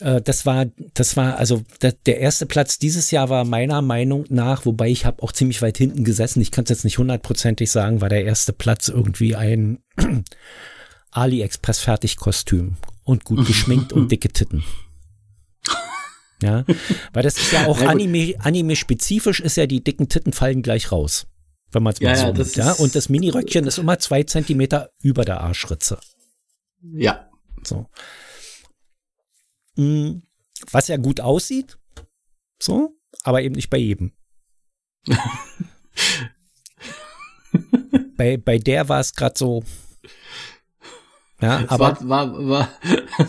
[0.00, 4.24] Äh, das war, das war, also der, der, erste Platz dieses Jahr war meiner Meinung
[4.28, 7.70] nach, wobei ich habe auch ziemlich weit hinten gesessen, ich kann es jetzt nicht hundertprozentig
[7.70, 9.78] sagen, war der erste Platz irgendwie ein
[11.10, 14.64] AliExpress Fertigkostüm und gut geschminkt und dicke Titten.
[16.40, 16.64] Ja,
[17.12, 20.92] weil das ist ja auch Anime, Anime spezifisch ist ja, die dicken Titten fallen gleich
[20.92, 21.26] raus
[21.72, 22.56] wenn man es mal ja, so ja, nimmt.
[22.56, 22.72] Ja?
[22.72, 25.98] Und das Mini-Röckchen ist immer zwei Zentimeter über der Arschritze.
[26.82, 27.30] Ja.
[27.64, 27.88] So.
[29.76, 30.22] Hm,
[30.70, 31.78] was ja gut aussieht.
[32.60, 34.12] So, aber eben nicht bei jedem.
[38.16, 39.62] bei, bei der war es gerade so,
[41.40, 42.68] ja, es aber war, war, war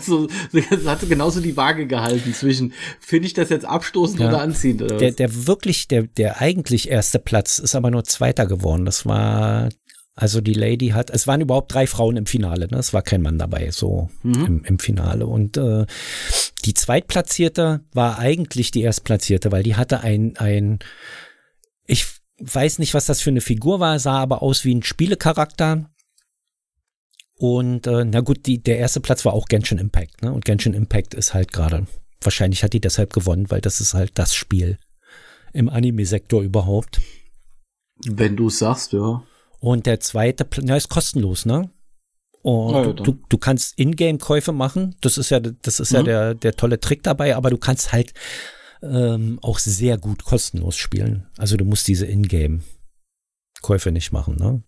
[0.00, 4.40] so, es hatte genauso die Waage gehalten zwischen, finde ich das jetzt abstoßend ja, oder
[4.40, 4.82] anziehend?
[4.82, 8.84] Oder der, der wirklich, der, der eigentlich erste Platz ist aber nur Zweiter geworden.
[8.84, 9.68] Das war,
[10.16, 12.78] also die Lady hat, es waren überhaupt drei Frauen im Finale, ne?
[12.78, 14.44] Es war kein Mann dabei, so mhm.
[14.44, 15.26] im, im Finale.
[15.26, 15.86] Und äh,
[16.64, 20.80] die Zweitplatzierte war eigentlich die Erstplatzierte, weil die hatte ein, ein,
[21.86, 22.06] ich
[22.40, 25.88] weiß nicht, was das für eine Figur war, sah aber aus wie ein Spielecharakter
[27.40, 30.30] und äh, na gut, die, der erste Platz war auch Genshin Impact, ne?
[30.30, 31.86] Und Genshin Impact ist halt gerade,
[32.20, 34.76] wahrscheinlich hat die deshalb gewonnen, weil das ist halt das Spiel
[35.54, 37.00] im Anime-Sektor überhaupt.
[38.06, 39.22] Wenn du sagst, ja.
[39.58, 41.70] Und der zweite, ja, ist kostenlos, ne?
[42.42, 44.96] Und ja, du, du kannst Ingame-Käufe machen.
[45.00, 45.96] Das ist ja, das ist mhm.
[45.96, 48.12] ja der, der tolle Trick dabei, aber du kannst halt
[48.82, 51.26] ähm, auch sehr gut kostenlos spielen.
[51.38, 54.62] Also du musst diese Ingame-Käufe nicht machen, ne?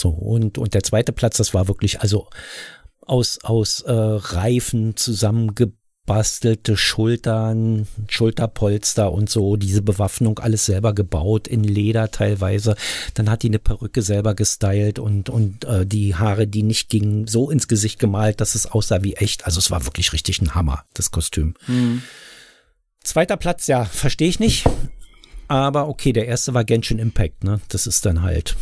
[0.00, 2.28] So, und, und der zweite Platz, das war wirklich also
[3.06, 11.64] aus, aus äh, Reifen zusammengebastelte Schultern, Schulterpolster und so, diese Bewaffnung, alles selber gebaut, in
[11.64, 12.76] Leder teilweise.
[13.14, 17.26] Dann hat die eine Perücke selber gestylt und, und äh, die Haare, die nicht gingen,
[17.26, 19.46] so ins Gesicht gemalt, dass es aussah wie echt.
[19.46, 21.54] Also es war wirklich richtig ein Hammer, das Kostüm.
[21.66, 22.02] Mhm.
[23.02, 24.64] Zweiter Platz, ja, verstehe ich nicht.
[25.46, 27.60] Aber okay, der erste war Genshin Impact, ne?
[27.68, 28.56] Das ist dann halt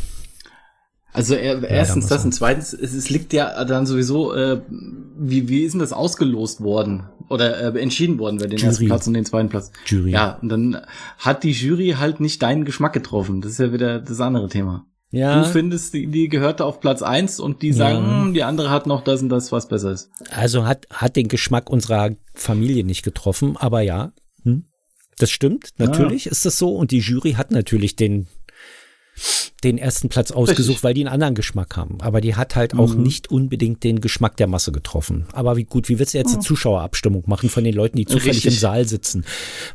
[1.12, 4.62] Also er, erstens das und zweitens, es, es, liegt ja dann sowieso, äh,
[5.18, 8.68] wie, wie ist denn das ausgelost worden oder äh, entschieden worden, wer den Jury.
[8.68, 9.70] ersten Platz und den zweiten Platz?
[9.84, 10.10] Jury.
[10.10, 10.78] Ja, und dann
[11.18, 13.42] hat die Jury halt nicht deinen Geschmack getroffen.
[13.42, 14.86] Das ist ja wieder das andere Thema.
[15.10, 15.42] Ja.
[15.42, 18.22] Du findest, die, die gehörte auf Platz eins und die sagen, ja.
[18.22, 20.10] hm, die andere hat noch das und das, was besser ist.
[20.30, 24.12] Also hat, hat den Geschmack unserer Familie nicht getroffen, aber ja,
[24.44, 24.64] hm,
[25.18, 26.32] das stimmt, natürlich ja.
[26.32, 28.26] ist das so und die Jury hat natürlich den
[29.64, 30.84] den ersten Platz ausgesucht, Richtig.
[30.84, 32.00] weil die einen anderen Geschmack haben.
[32.00, 33.02] Aber die hat halt auch mhm.
[33.02, 35.26] nicht unbedingt den Geschmack der Masse getroffen.
[35.32, 36.42] Aber wie gut, wie willst du jetzt eine mhm.
[36.42, 38.54] Zuschauerabstimmung machen von den Leuten, die zufällig Richtig.
[38.54, 39.24] im Saal sitzen?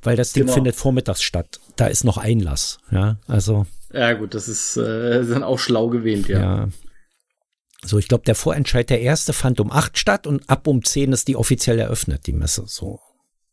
[0.02, 0.54] Weil das Ding genau.
[0.54, 1.60] findet vormittags statt.
[1.76, 2.80] Da ist noch Einlass.
[2.91, 3.65] Ja, also.
[3.93, 6.39] Ja, gut, das ist äh, dann auch schlau gewählt, ja.
[6.39, 6.69] ja.
[7.84, 11.13] So, ich glaube, der Vorentscheid, der erste fand um acht statt und ab um zehn
[11.13, 12.63] ist die offiziell eröffnet, die Messe.
[12.65, 13.00] So.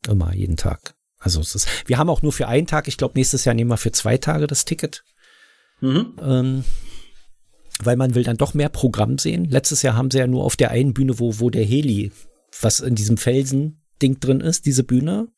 [0.08, 0.94] Immer, jeden Tag.
[1.18, 3.70] Also es ist, wir haben auch nur für einen Tag, ich glaube, nächstes Jahr nehmen
[3.70, 5.04] wir für zwei Tage das Ticket.
[5.80, 6.14] Mhm.
[6.20, 6.64] Ähm,
[7.82, 9.44] weil man will dann doch mehr Programm sehen.
[9.46, 12.12] Letztes Jahr haben sie ja nur auf der einen Bühne, wo, wo der Heli,
[12.60, 15.28] was in diesem Felsen-Ding drin ist, diese Bühne.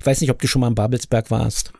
[0.00, 1.72] Ich weiß nicht, ob du schon mal am Babelsberg warst.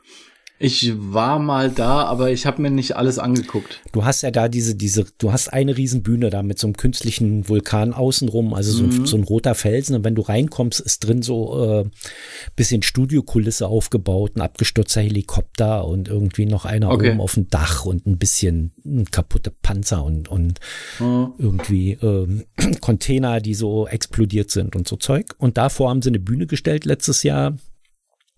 [0.60, 3.80] Ich war mal da, aber ich habe mir nicht alles angeguckt.
[3.90, 7.48] Du hast ja da diese, diese, du hast eine Riesenbühne da mit so einem künstlichen
[7.48, 9.04] Vulkan außenrum, also so, mhm.
[9.04, 9.96] so ein roter Felsen.
[9.96, 11.84] Und wenn du reinkommst, ist drin so äh,
[12.54, 17.10] bisschen Studiokulisse aufgebaut, ein abgestürzter Helikopter und irgendwie noch einer okay.
[17.10, 20.60] oben auf dem Dach und ein bisschen ein kaputte Panzer und, und
[21.00, 21.32] mhm.
[21.36, 22.44] irgendwie äh,
[22.80, 25.34] Container, die so explodiert sind und so Zeug.
[25.38, 27.56] Und davor haben sie eine Bühne gestellt letztes Jahr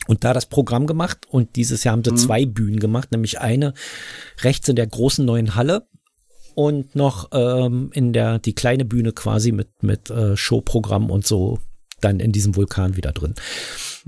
[0.07, 2.17] und da das Programm gemacht und dieses Jahr haben sie mhm.
[2.17, 3.75] zwei Bühnen gemacht, nämlich eine
[4.43, 5.89] rechts in der großen neuen Halle
[6.55, 11.59] und noch ähm, in der die kleine Bühne quasi mit mit äh, Showprogramm und so
[12.01, 13.35] dann in diesem Vulkan wieder drin.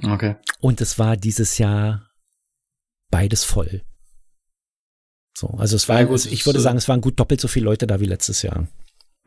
[0.02, 0.36] Okay.
[0.60, 2.08] Und es war dieses Jahr
[3.10, 3.82] beides voll.
[5.36, 7.66] So, also es war, ja, gut, ich würde sagen, es waren gut doppelt so viele
[7.66, 8.66] Leute da wie letztes Jahr.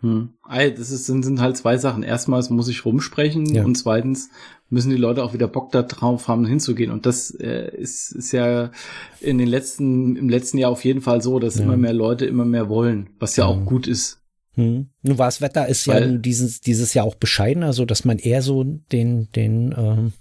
[0.02, 0.30] Hm.
[0.50, 2.04] Das ist, sind, sind halt zwei Sachen.
[2.04, 3.64] Erstmals muss ich rumsprechen ja.
[3.64, 4.30] und zweitens
[4.70, 6.92] müssen die Leute auch wieder Bock da drauf haben, hinzugehen.
[6.92, 8.72] Und das äh, ist, ist ja
[9.20, 11.64] in den letzten, im letzten Jahr auf jeden Fall so, dass ja.
[11.64, 13.50] immer mehr Leute immer mehr wollen, was ja, ja.
[13.50, 14.22] auch gut ist.
[14.56, 14.90] Hm.
[15.02, 18.18] Nun war das Wetter ist Weil, ja dieses, dieses Jahr auch bescheidener, so dass man
[18.18, 20.14] eher so den, den, ähm,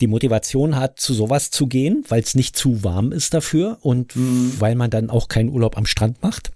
[0.00, 4.16] die Motivation hat, zu sowas zu gehen, weil es nicht zu warm ist dafür und
[4.16, 4.52] mhm.
[4.58, 6.52] weil man dann auch keinen Urlaub am Strand macht.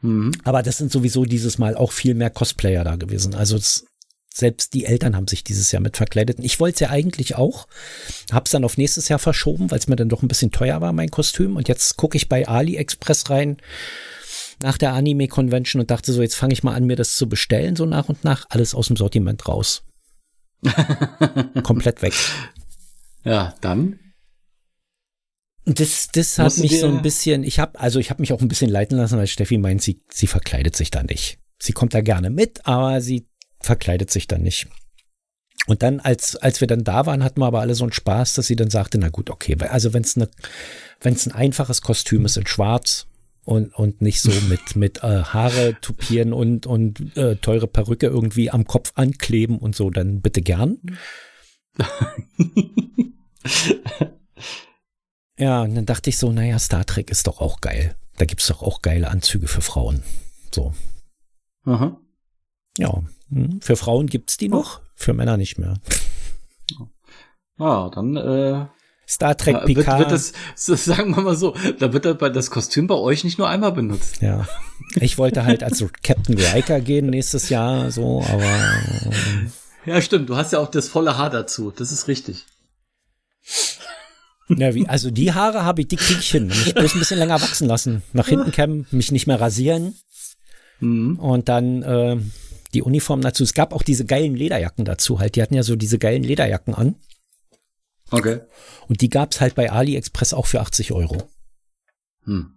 [0.00, 0.32] Mhm.
[0.44, 3.34] Aber das sind sowieso dieses Mal auch viel mehr Cosplayer da gewesen.
[3.34, 3.84] Also es,
[4.32, 6.38] selbst die Eltern haben sich dieses Jahr mit verkleidet.
[6.40, 7.66] Ich wollte es ja eigentlich auch,
[8.30, 10.92] hab's dann auf nächstes Jahr verschoben, weil es mir dann doch ein bisschen teuer war,
[10.92, 11.56] mein Kostüm.
[11.56, 13.56] Und jetzt gucke ich bei AliExpress rein
[14.60, 17.28] nach der Anime Convention und dachte so, jetzt fange ich mal an, mir das zu
[17.28, 18.46] bestellen, so nach und nach.
[18.48, 19.82] Alles aus dem Sortiment raus.
[21.62, 22.14] Komplett weg.
[23.24, 23.98] Ja, dann
[25.68, 28.48] das, das hat mich so ein bisschen, ich habe, also ich habe mich auch ein
[28.48, 31.38] bisschen leiten lassen, weil Steffi meint, sie, sie verkleidet sich da nicht.
[31.58, 33.26] Sie kommt da gerne mit, aber sie
[33.60, 34.68] verkleidet sich da nicht.
[35.66, 38.34] Und dann, als, als wir dann da waren, hatten wir aber alle so einen Spaß,
[38.34, 40.30] dass sie dann sagte, na gut, okay, also wenn es ne,
[41.00, 43.06] wenn's ein einfaches Kostüm ist in schwarz
[43.44, 48.50] und, und nicht so mit, mit äh, Haare tupieren und, und äh, teure Perücke irgendwie
[48.50, 50.78] am Kopf ankleben und so, dann bitte gern.
[55.38, 57.96] Ja, und dann dachte ich so, naja, Star Trek ist doch auch geil.
[58.16, 60.02] Da gibt's doch auch geile Anzüge für Frauen.
[60.52, 60.74] So.
[61.64, 61.96] Aha.
[62.76, 65.74] Ja, hm, für Frauen gibt's die noch, für Männer nicht mehr.
[67.58, 68.66] Ah, dann äh,
[69.08, 70.00] Star Trek Picard.
[70.00, 73.48] Wird, wird das, sagen wir mal so, da wird das Kostüm bei euch nicht nur
[73.48, 74.20] einmal benutzt.
[74.20, 74.46] Ja.
[74.96, 78.44] Ich wollte halt als Captain Riker gehen nächstes Jahr, so, aber.
[78.44, 79.52] Ähm,
[79.86, 80.28] ja, stimmt.
[80.28, 81.70] Du hast ja auch das volle Haar dazu.
[81.70, 82.46] Das ist richtig.
[84.48, 86.46] Ja, wie, also die Haare habe ich, die kriege ich hin.
[86.46, 88.02] Mich bloß ein bisschen länger wachsen lassen.
[88.12, 89.94] Nach hinten kämmen, mich nicht mehr rasieren.
[90.80, 91.18] Mhm.
[91.18, 92.16] Und dann äh,
[92.74, 93.42] die Uniform dazu.
[93.42, 95.36] Es gab auch diese geilen Lederjacken dazu halt.
[95.36, 96.96] Die hatten ja so diese geilen Lederjacken an.
[98.10, 98.40] Okay.
[98.88, 101.28] Und die gab's halt bei AliExpress auch für 80 Euro.
[102.24, 102.54] Hm.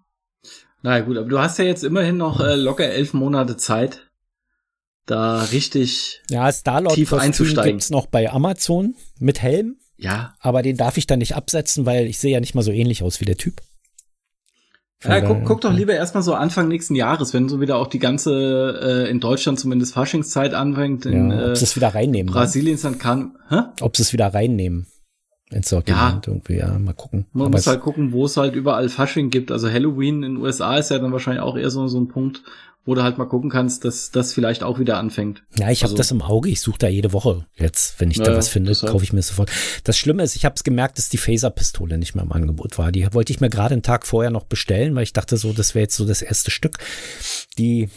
[0.81, 4.09] Na gut, aber du hast ja jetzt immerhin noch äh, locker elf Monate Zeit,
[5.05, 7.73] da richtig ja, Starlord tief einzusteigen.
[7.73, 9.77] gibt's noch bei Amazon mit Helm.
[10.01, 10.33] Ja.
[10.39, 13.03] Aber den darf ich dann nicht absetzen, weil ich sehe ja nicht mal so ähnlich
[13.03, 13.61] aus wie der Typ.
[15.03, 17.97] Ja, guck, guck doch lieber erstmal so Anfang nächsten Jahres, wenn so wieder auch die
[17.97, 21.07] ganze, äh, in Deutschland zumindest Faschingszeit anfängt.
[21.07, 22.31] In, ja, ob sie es wieder reinnehmen.
[22.31, 22.39] Ne?
[22.39, 23.35] Brasilien dann kann.
[23.49, 23.61] Hä?
[23.79, 24.85] Ob sie es wieder reinnehmen.
[25.49, 26.33] ins Sortiment ja.
[26.33, 27.25] irgendwie, ja, mal gucken.
[27.33, 29.51] Man Aber muss halt gucken, wo es halt überall Fasching gibt.
[29.51, 32.43] Also Halloween in den USA ist ja dann wahrscheinlich auch eher so, so ein Punkt,
[32.83, 35.43] wo du halt mal gucken kannst, dass das vielleicht auch wieder anfängt.
[35.55, 36.49] Ja, ich habe also, das im Auge.
[36.49, 37.99] Ich suche da jede Woche jetzt.
[37.99, 39.51] Wenn ich ja, da was finde, kaufe ich mir sofort.
[39.83, 42.91] Das Schlimme ist, ich habe es gemerkt, dass die Phaser-Pistole nicht mehr im Angebot war.
[42.91, 45.75] Die wollte ich mir gerade einen Tag vorher noch bestellen, weil ich dachte so, das
[45.75, 46.79] wäre jetzt so das erste Stück.
[47.59, 47.89] Die,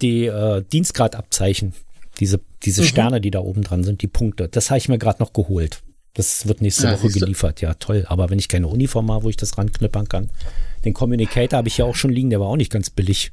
[0.00, 1.72] die äh, Dienstgradabzeichen,
[2.20, 2.86] diese, diese mhm.
[2.86, 5.82] Sterne, die da oben dran sind, die Punkte, das habe ich mir gerade noch geholt.
[6.14, 7.60] Das wird nächste ja, Woche geliefert.
[7.60, 8.04] Ja, toll.
[8.06, 10.30] Aber wenn ich keine Uniform habe, wo ich das ranknippern kann.
[10.84, 13.32] Den Communicator habe ich ja auch schon liegen, der war auch nicht ganz billig.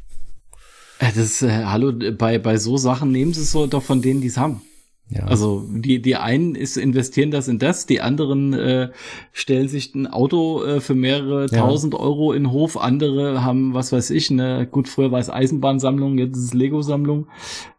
[1.00, 4.22] Das ist, äh, hallo, bei, bei so Sachen nehmen sie es so doch von denen,
[4.22, 4.62] die es haben.
[5.10, 5.24] Ja.
[5.24, 8.90] Also die, die einen ist investieren das in das, die anderen äh,
[9.32, 11.62] stellen sich ein Auto äh, für mehrere ja.
[11.62, 15.32] tausend Euro in den Hof, andere haben, was weiß ich, ne, gut, früher war es
[15.32, 17.28] Eisenbahnsammlung, jetzt ist es Lego-Sammlung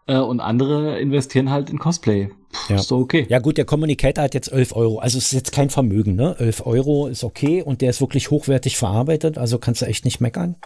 [0.09, 2.31] äh, und andere investieren halt in Cosplay.
[2.51, 2.77] Puh, ja.
[2.77, 3.27] Ist doch okay.
[3.29, 6.35] Ja gut, der Communicator hat jetzt 11 Euro, also es ist jetzt kein Vermögen, ne?
[6.37, 10.21] 11 Euro ist okay und der ist wirklich hochwertig verarbeitet, also kannst du echt nicht
[10.21, 10.57] meckern.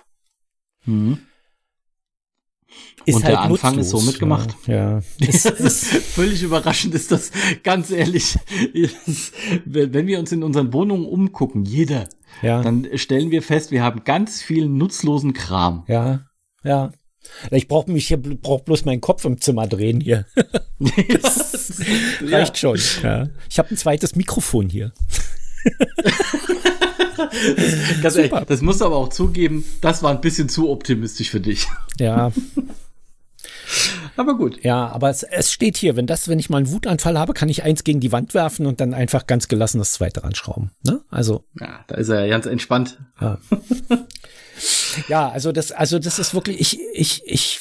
[0.86, 1.18] Mhm.
[3.06, 4.56] Ist und halt der Anfang nutzlos, ist so mitgemacht.
[4.66, 4.74] Ja.
[5.20, 5.28] ja.
[5.28, 7.30] Ist, ist völlig überraschend ist das,
[7.62, 8.36] ganz ehrlich.
[9.64, 12.08] wenn wir uns in unseren Wohnungen umgucken, jeder,
[12.42, 12.62] ja.
[12.62, 15.84] dann stellen wir fest, wir haben ganz viel nutzlosen Kram.
[15.86, 16.26] Ja,
[16.62, 16.92] ja.
[17.50, 20.26] Ich brauche mich hier, brauch bloß meinen Kopf im Zimmer drehen hier.
[20.78, 21.82] das
[22.22, 22.78] reicht schon.
[23.02, 23.28] Ja.
[23.50, 24.92] Ich habe ein zweites Mikrofon hier.
[28.02, 31.40] Ganz ehrlich, das musst du aber auch zugeben, das war ein bisschen zu optimistisch für
[31.40, 31.66] dich.
[31.98, 32.32] Ja.
[34.16, 34.62] aber gut.
[34.62, 37.48] Ja, aber es, es, steht hier, wenn das, wenn ich mal einen Wutanfall habe, kann
[37.48, 40.70] ich eins gegen die Wand werfen und dann einfach ganz gelassen das zweite ranschrauben.
[40.84, 41.02] Ne?
[41.10, 41.44] Also.
[41.60, 42.98] Ja, da ist er ja ganz entspannt.
[43.20, 43.38] Ja.
[45.08, 47.60] ja, also das, also das ist wirklich, ich, ich, ich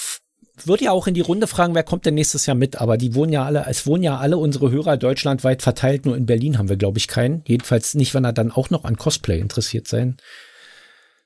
[0.58, 2.80] würde ja auch in die Runde fragen, wer kommt denn nächstes Jahr mit?
[2.80, 6.06] Aber die wohnen ja alle, es wohnen ja alle unsere Hörer deutschlandweit verteilt.
[6.06, 7.44] Nur in Berlin haben wir, glaube ich, keinen.
[7.48, 10.18] Jedenfalls nicht, wenn er dann auch noch an Cosplay interessiert sein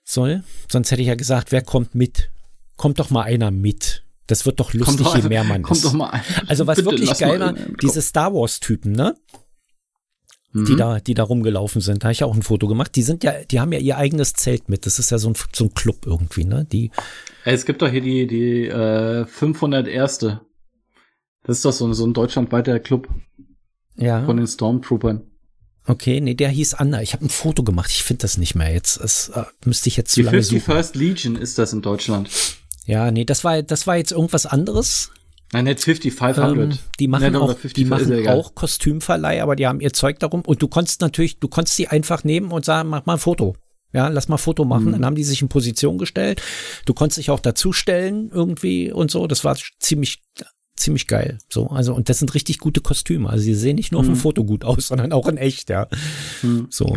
[0.03, 0.43] soll.
[0.71, 2.29] Sonst hätte ich ja gesagt, wer kommt mit?
[2.77, 4.03] Kommt doch mal einer mit.
[4.27, 5.85] Das wird doch lustig, doch, je mehr man kommt ist.
[5.85, 6.21] Doch mal.
[6.47, 9.15] Also was Bitte, wirklich geil war, diese Star Wars Typen, ne?
[10.53, 10.77] die mhm.
[10.77, 12.03] da, die da rumgelaufen sind.
[12.03, 12.95] Da habe ich auch ein Foto gemacht.
[12.95, 14.85] Die sind ja, die haben ja ihr eigenes Zelt mit.
[14.85, 16.65] Das ist ja so ein, so ein Club irgendwie, ne?
[16.65, 16.91] Die.
[17.49, 20.41] Es gibt doch hier die, die äh, 500 Erste.
[21.43, 23.07] Das ist doch so, so ein deutschlandweiter Club.
[23.95, 24.25] Ja.
[24.25, 25.21] Von den Stormtroopern.
[25.85, 27.01] Okay, nee, der hieß Anna.
[27.01, 27.89] Ich habe ein Foto gemacht.
[27.89, 28.97] Ich finde das nicht mehr jetzt.
[28.97, 30.99] Es äh, müsste ich jetzt zu die lange 51st suchen.
[30.99, 32.29] Legion ist das in Deutschland.
[32.85, 35.11] Ja, nee, das war, das war jetzt irgendwas anderes.
[35.53, 36.73] Nein, jetzt 5500.
[36.73, 40.41] Ähm, die machen, Nein, auch, die machen auch Kostümverleih, aber die haben ihr Zeug darum.
[40.41, 43.55] Und du konntest natürlich, du konntest die einfach nehmen und sagen, mach mal ein Foto.
[43.97, 44.85] Ja, lass mal ein Foto machen.
[44.85, 44.91] Mhm.
[44.91, 46.39] Dann haben die sich in Position gestellt.
[46.85, 49.25] Du konntest dich auch dazustellen irgendwie und so.
[49.25, 50.21] Das war ziemlich,
[50.75, 51.39] ziemlich geil.
[51.49, 53.27] So, also, und das sind richtig gute Kostüme.
[53.27, 54.07] Also, sie sehen nicht nur mhm.
[54.07, 54.21] auf dem mhm.
[54.21, 55.87] Foto gut aus, sondern auch in echt, ja.
[56.43, 56.67] Mhm.
[56.69, 56.95] So.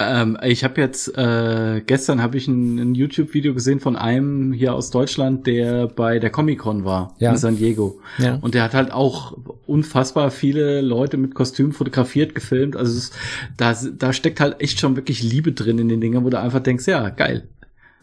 [0.00, 4.74] Ähm, ich habe jetzt äh, gestern habe ich ein, ein YouTube-Video gesehen von einem hier
[4.74, 7.32] aus Deutschland, der bei der Comic Con war ja.
[7.32, 8.00] in San Diego.
[8.18, 8.36] Ja.
[8.36, 12.76] Und der hat halt auch unfassbar viele Leute mit Kostüm fotografiert, gefilmt.
[12.76, 13.10] Also es,
[13.56, 16.60] da, da steckt halt echt schon wirklich Liebe drin in den Dingen, wo du einfach
[16.60, 17.48] denkst, ja, geil.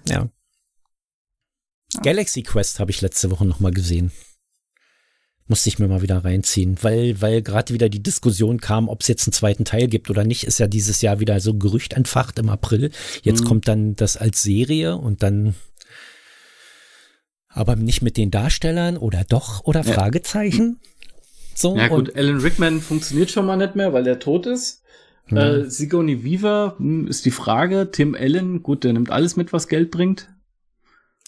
[0.10, 0.28] Ja.
[2.04, 4.12] Galaxy Quest habe ich letzte Woche noch mal gesehen.
[5.48, 9.08] Musste ich mir mal wieder reinziehen, weil, weil gerade wieder die Diskussion kam, ob es
[9.08, 12.40] jetzt einen zweiten Teil gibt oder nicht, ist ja dieses Jahr wieder so Gerücht entfacht
[12.40, 12.90] im April.
[13.22, 13.48] Jetzt mhm.
[13.48, 15.54] kommt dann das als Serie und dann
[17.48, 19.94] aber nicht mit den Darstellern oder doch oder ja.
[19.94, 20.80] Fragezeichen.
[21.54, 24.82] So, ja gut, Alan Rickman funktioniert schon mal nicht mehr, weil er tot ist.
[25.30, 25.38] Mhm.
[25.38, 27.90] Äh, Sigourney Weaver hm, ist die Frage.
[27.92, 30.28] Tim Allen, gut, der nimmt alles mit, was Geld bringt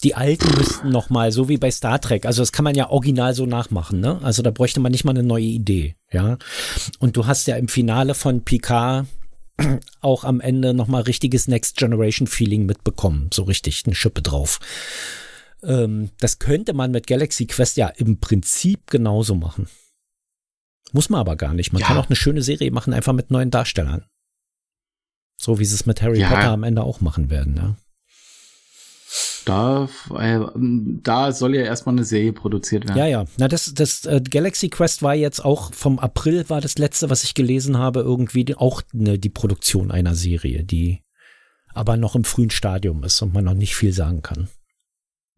[0.04, 2.88] die alten müssten noch mal, so wie bei Star Trek, also das kann man ja
[2.90, 4.20] original so nachmachen, ne?
[4.22, 6.38] Also da bräuchte man nicht mal eine neue Idee, ja?
[7.00, 9.06] Und du hast ja im Finale von Picard
[10.00, 14.60] auch am Ende noch mal richtiges Next Generation Feeling mitbekommen, so richtig eine Schippe drauf.
[15.64, 19.68] Ähm, das könnte man mit Galaxy Quest ja im Prinzip genauso machen.
[20.92, 21.72] Muss man aber gar nicht.
[21.72, 21.88] Man ja.
[21.88, 24.04] kann auch eine schöne Serie machen, einfach mit neuen Darstellern.
[25.36, 26.28] So wie sie es mit Harry ja.
[26.28, 27.76] Potter am Ende auch machen werden, ja.
[29.48, 30.40] Da, äh,
[31.02, 32.98] da soll ja erstmal eine Serie produziert werden.
[32.98, 33.24] Ja, ja.
[33.38, 37.24] Na, das, das äh, Galaxy Quest war jetzt auch vom April war das letzte, was
[37.24, 41.02] ich gelesen habe, irgendwie auch ne, die Produktion einer Serie, die
[41.72, 44.48] aber noch im frühen Stadium ist und man noch nicht viel sagen kann.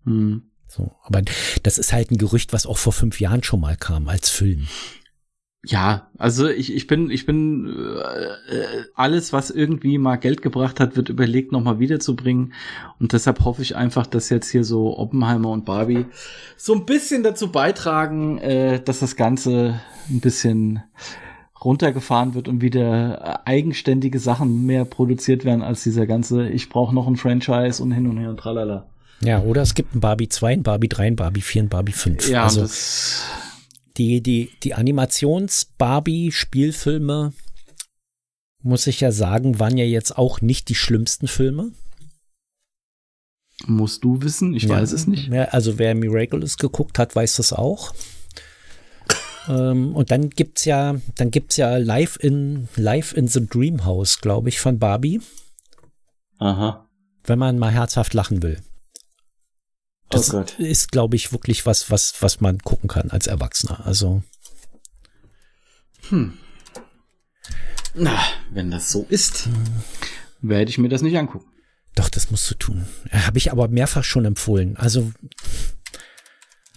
[0.05, 0.43] Hm.
[0.67, 1.23] So, aber
[1.63, 4.67] das ist halt ein Gerücht, was auch vor fünf Jahren schon mal kam als Film.
[5.63, 10.97] Ja, also ich, ich bin, ich bin äh, alles, was irgendwie mal Geld gebracht hat,
[10.97, 12.55] wird überlegt, nochmal wiederzubringen.
[12.99, 16.07] Und deshalb hoffe ich einfach, dass jetzt hier so Oppenheimer und Barbie
[16.57, 20.83] so ein bisschen dazu beitragen, äh, dass das Ganze ein bisschen
[21.63, 26.95] runtergefahren wird und wieder äh, eigenständige Sachen mehr produziert werden als dieser ganze, ich brauche
[26.95, 28.87] noch ein Franchise und hin und her und tralala.
[29.23, 31.93] Ja, oder es gibt ein Barbie 2, ein Barbie 3, ein Barbie 4, ein Barbie
[31.93, 32.31] 5.
[32.31, 33.27] Ja, also das,
[34.01, 37.33] die, die, die Animations-Barbie-Spielfilme,
[38.63, 41.73] muss ich ja sagen, waren ja jetzt auch nicht die schlimmsten Filme.
[43.67, 44.71] musst du wissen, ich Ja.
[44.71, 45.29] weiß es nicht.
[45.29, 47.93] Ja, also wer Miraculous geguckt hat, weiß das auch.
[49.51, 54.23] ähm, und dann gibt's ja, dann gibt's ja Live in Live in the Dream House,
[54.23, 55.21] glaube ich, von Barbie,
[56.39, 56.89] Aha.
[57.25, 58.63] wenn man mal herzhaft lachen will.
[60.11, 63.87] Das oh ist, glaube ich, wirklich was, was, was man gucken kann als Erwachsener.
[63.87, 64.23] Also
[67.95, 68.19] Na,
[68.51, 69.49] wenn das so ist,
[70.41, 71.47] werde ich mir das nicht angucken.
[71.95, 72.87] Doch, das musst du tun.
[73.11, 74.77] Habe ich aber mehrfach schon empfohlen.
[74.77, 75.13] Also,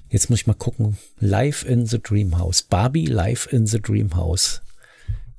[0.10, 0.98] jetzt muss ich mal gucken.
[1.20, 2.64] Live in the Dream House.
[2.64, 4.62] Barbie Live in the Dream House.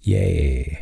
[0.01, 0.79] Yay.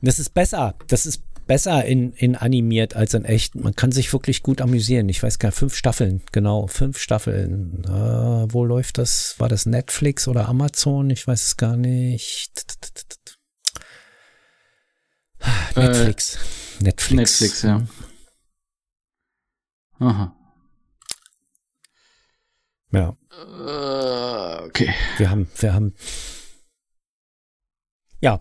[0.00, 0.74] Das ist besser.
[0.88, 3.56] Das ist besser in, in animiert als in echt.
[3.56, 5.08] Man kann sich wirklich gut amüsieren.
[5.08, 7.82] Ich weiß gar nicht, fünf Staffeln, genau, fünf Staffeln.
[7.84, 9.34] Äh, wo läuft das?
[9.40, 11.10] War das Netflix oder Amazon?
[11.10, 12.52] Ich weiß es gar nicht.
[15.74, 16.38] Netflix.
[16.80, 17.40] Netflix.
[17.40, 17.86] Netflix, ja.
[20.00, 20.34] Aha.
[22.90, 24.94] Ja, Äh, okay.
[25.18, 25.94] wir haben, wir haben.
[28.20, 28.40] Ja.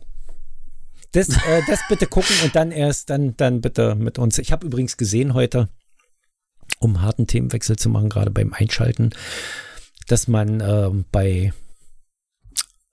[1.12, 4.38] Das, äh, das bitte gucken und dann erst, dann, dann bitte mit uns.
[4.38, 5.70] Ich habe übrigens gesehen heute,
[6.80, 9.12] um harten Themenwechsel zu machen, gerade beim Einschalten,
[10.08, 11.54] dass man ähm, bei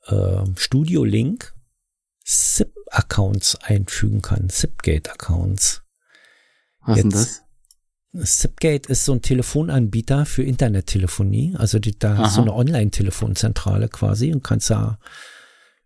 [0.09, 1.55] ähm, Studio Link
[2.25, 5.83] SIP-Accounts einfügen kann, SIP-Gate-Accounts.
[6.81, 7.41] Was Jetzt- das?
[8.17, 11.57] SIPGate ist so ein Telefonanbieter für Internettelefonie.
[11.59, 12.43] Also die, da hast du Aha.
[12.43, 15.01] eine Online-Telefonzentrale quasi und kannst da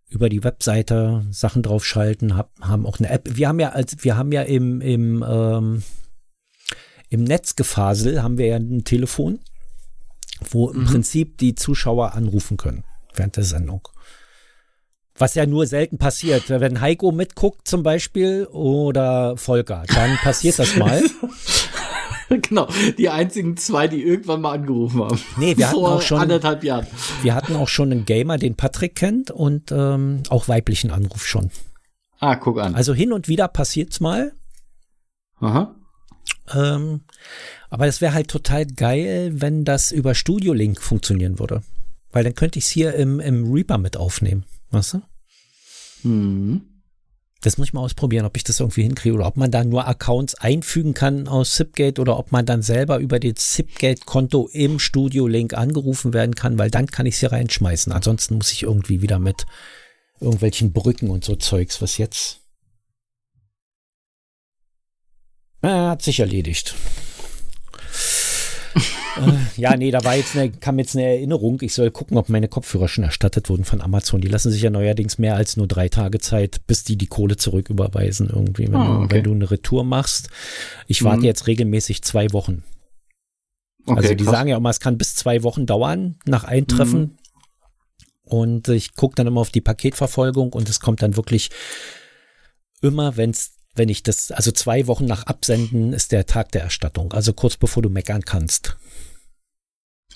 [0.08, 3.28] über die Webseite Sachen draufschalten, hab, haben auch eine App.
[3.36, 5.82] Wir haben ja als wir haben ja im im ähm,
[7.10, 9.40] im Netzgefasel haben wir ja ein Telefon,
[10.50, 10.86] wo im Mhm.
[10.86, 13.86] Prinzip die Zuschauer anrufen können während der Sendung.
[15.16, 16.48] Was ja nur selten passiert.
[16.48, 21.02] Wenn Heiko mitguckt zum Beispiel oder Volker, dann passiert das mal.
[22.42, 25.18] genau, die einzigen zwei, die irgendwann mal angerufen haben.
[25.36, 26.86] Nee, wir hatten auch schon- anderthalb Jahren.
[27.22, 31.50] Wir hatten auch schon einen Gamer, den Patrick kennt und ähm, auch weiblichen Anruf schon.
[32.20, 32.74] Ah, guck an.
[32.74, 34.32] Also hin und wieder passiert's mal.
[35.40, 35.74] Aha.
[36.54, 37.02] Ähm,
[37.70, 41.62] aber es wäre halt total geil, wenn das über Studio Link funktionieren würde.
[42.10, 44.44] Weil dann könnte ich es hier im, im Reaper mit aufnehmen.
[44.70, 45.02] Weißt du?
[46.02, 46.62] Hm.
[47.40, 49.86] Das muss ich mal ausprobieren, ob ich das irgendwie hinkriege oder ob man da nur
[49.86, 55.28] Accounts einfügen kann aus Zipgate oder ob man dann selber über das Zipgate-Konto im Studio
[55.28, 57.92] Link angerufen werden kann, weil dann kann ich es hier reinschmeißen.
[57.92, 59.46] Ansonsten muss ich irgendwie wieder mit
[60.20, 62.40] irgendwelchen Brücken und so Zeugs, was jetzt.
[65.62, 66.74] Ah, hat sich erledigt.
[69.16, 71.58] Äh, ja, nee, da war jetzt eine, kam jetzt eine Erinnerung.
[71.62, 74.20] Ich soll gucken, ob meine Kopfhörer schon erstattet wurden von Amazon.
[74.20, 77.36] Die lassen sich ja neuerdings mehr als nur drei Tage Zeit, bis die die Kohle
[77.36, 79.14] zurücküberweisen irgendwie, wenn, Ah, du, okay.
[79.16, 80.28] wenn du eine Retour machst.
[80.86, 81.24] Ich warte Mhm.
[81.24, 82.62] jetzt regelmäßig zwei Wochen.
[83.86, 84.34] Okay, also die krass.
[84.34, 87.00] sagen ja immer, es kann bis zwei Wochen dauern nach Eintreffen.
[87.00, 87.16] Mhm.
[88.24, 91.48] Und ich gucke dann immer auf die Paketverfolgung und es kommt dann wirklich
[92.82, 97.12] immer, wenn's, wenn ich das, also zwei Wochen nach Absenden ist der Tag der Erstattung.
[97.12, 98.76] Also kurz bevor du meckern kannst.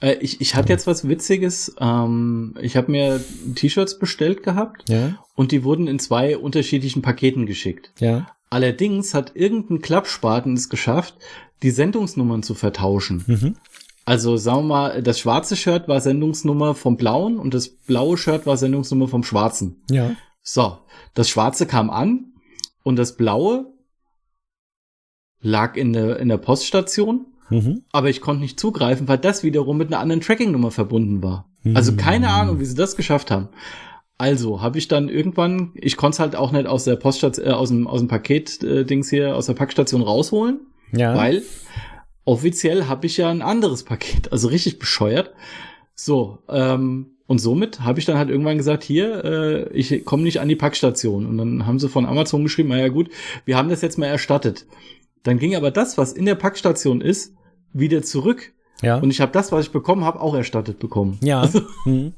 [0.01, 1.75] Äh, ich, ich hatte jetzt was Witziges.
[1.81, 7.47] Ähm, ich habe mir T-Shirts bestellt gehabt Ja, und die wurden in zwei unterschiedlichen Paketen
[7.47, 7.93] geschickt.
[7.99, 8.27] ja.
[8.51, 11.15] Allerdings hat irgendein Klappspaten es geschafft,
[11.63, 13.25] die Sendungsnummern zu vertauschen.
[13.27, 13.57] Mhm.
[14.05, 18.45] Also sagen wir mal, das schwarze Shirt war Sendungsnummer vom blauen und das blaue Shirt
[18.45, 19.81] war Sendungsnummer vom schwarzen.
[19.91, 20.17] Ja.
[20.43, 20.77] So,
[21.15, 22.32] das schwarze kam an
[22.83, 23.67] und das blaue
[25.41, 27.83] lag in der, in der Poststation, Mhm.
[27.93, 31.51] aber ich konnte nicht zugreifen, weil das wiederum mit einer anderen Tracking-Nummer verbunden war.
[31.75, 33.49] Also keine Ahnung, wie sie das geschafft haben.
[34.19, 37.51] Also habe ich dann irgendwann, ich konnte es halt auch nicht aus der Poststation, äh,
[37.51, 40.61] aus dem, aus dem Paket-Dings hier, aus der Packstation rausholen,
[40.93, 41.15] Ja.
[41.17, 41.43] weil
[42.25, 45.33] offiziell habe ich ja ein anderes Paket, also richtig bescheuert.
[45.95, 50.41] So, ähm, und somit habe ich dann halt irgendwann gesagt, hier, äh, ich komme nicht
[50.41, 51.27] an die Packstation.
[51.27, 53.11] Und dann haben sie von Amazon geschrieben, naja gut,
[53.45, 54.67] wir haben das jetzt mal erstattet.
[55.23, 57.33] Dann ging aber das, was in der Packstation ist,
[57.73, 58.53] wieder zurück.
[58.83, 58.97] ja.
[58.99, 61.19] Und ich habe das, was ich bekommen habe, auch erstattet bekommen.
[61.23, 61.49] ja.
[61.85, 62.13] Mhm.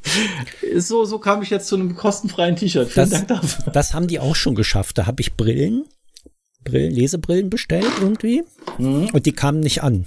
[0.62, 2.88] Ist So, so kam ich jetzt zu einem kostenfreien T-Shirt.
[2.88, 3.72] Vielen Das- Dank dafür.
[3.72, 4.96] Das haben die auch schon geschafft.
[4.98, 5.84] Da habe ich Brillen,
[6.64, 8.42] Brillen, Lesebrillen bestellt irgendwie
[8.78, 9.10] Mhm.
[9.12, 10.06] und die kamen nicht an.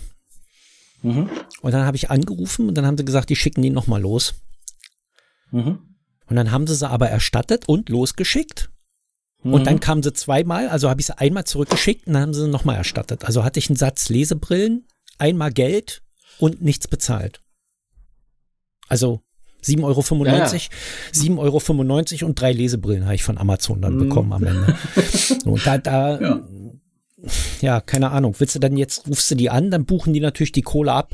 [1.03, 1.29] Mhm.
[1.61, 4.33] Und dann habe ich angerufen und dann haben sie gesagt, die schicken die nochmal los.
[5.51, 5.79] Mhm.
[6.29, 8.69] Und dann haben sie sie aber erstattet und losgeschickt.
[9.43, 12.41] Und dann kamen sie zweimal, also habe ich sie einmal zurückgeschickt und dann haben sie
[12.41, 13.23] sie nochmal erstattet.
[13.23, 14.85] Also hatte ich einen Satz Lesebrillen,
[15.19, 16.01] einmal Geld
[16.39, 17.41] und nichts bezahlt.
[18.89, 19.21] Also
[19.63, 20.45] 7,95 Euro, Ja, ja.
[20.45, 21.37] 7,95
[22.21, 24.75] Euro und drei Lesebrillen habe ich von Amazon dann bekommen am Ende.
[25.45, 26.47] Und da, da, ja.
[27.61, 27.81] Ja.
[27.81, 28.35] keine Ahnung.
[28.37, 31.11] Willst du dann jetzt, rufst du die an, dann buchen die natürlich die Kohle ab.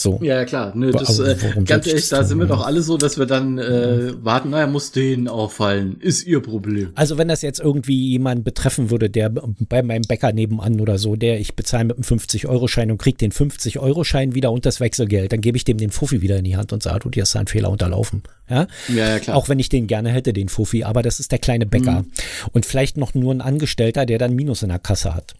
[0.00, 0.18] So.
[0.22, 0.72] Ja, ja, klar.
[0.74, 3.26] Nö, das, Aber äh, ganz ehrlich, das da sind wir doch alle so, dass wir
[3.26, 5.98] dann äh, warten, naja, muss denen auffallen.
[6.00, 6.92] Ist ihr Problem.
[6.94, 11.16] Also wenn das jetzt irgendwie jemanden betreffen würde, der bei meinem Bäcker nebenan oder so,
[11.16, 15.42] der ich bezahle mit einem 50-Euro-Schein und krieg den 50-Euro-Schein wieder und das Wechselgeld, dann
[15.42, 17.40] gebe ich dem den Fuffi wieder in die Hand und sage, du, dir ist da
[17.40, 18.22] ein Fehler unterlaufen.
[18.48, 18.68] Ja?
[18.88, 19.36] Ja, ja, klar.
[19.36, 22.04] Auch wenn ich den gerne hätte, den Fuffi, aber das ist der kleine Bäcker.
[22.04, 22.12] Mhm.
[22.52, 25.34] Und vielleicht noch nur ein Angestellter, der dann Minus in der Kasse hat.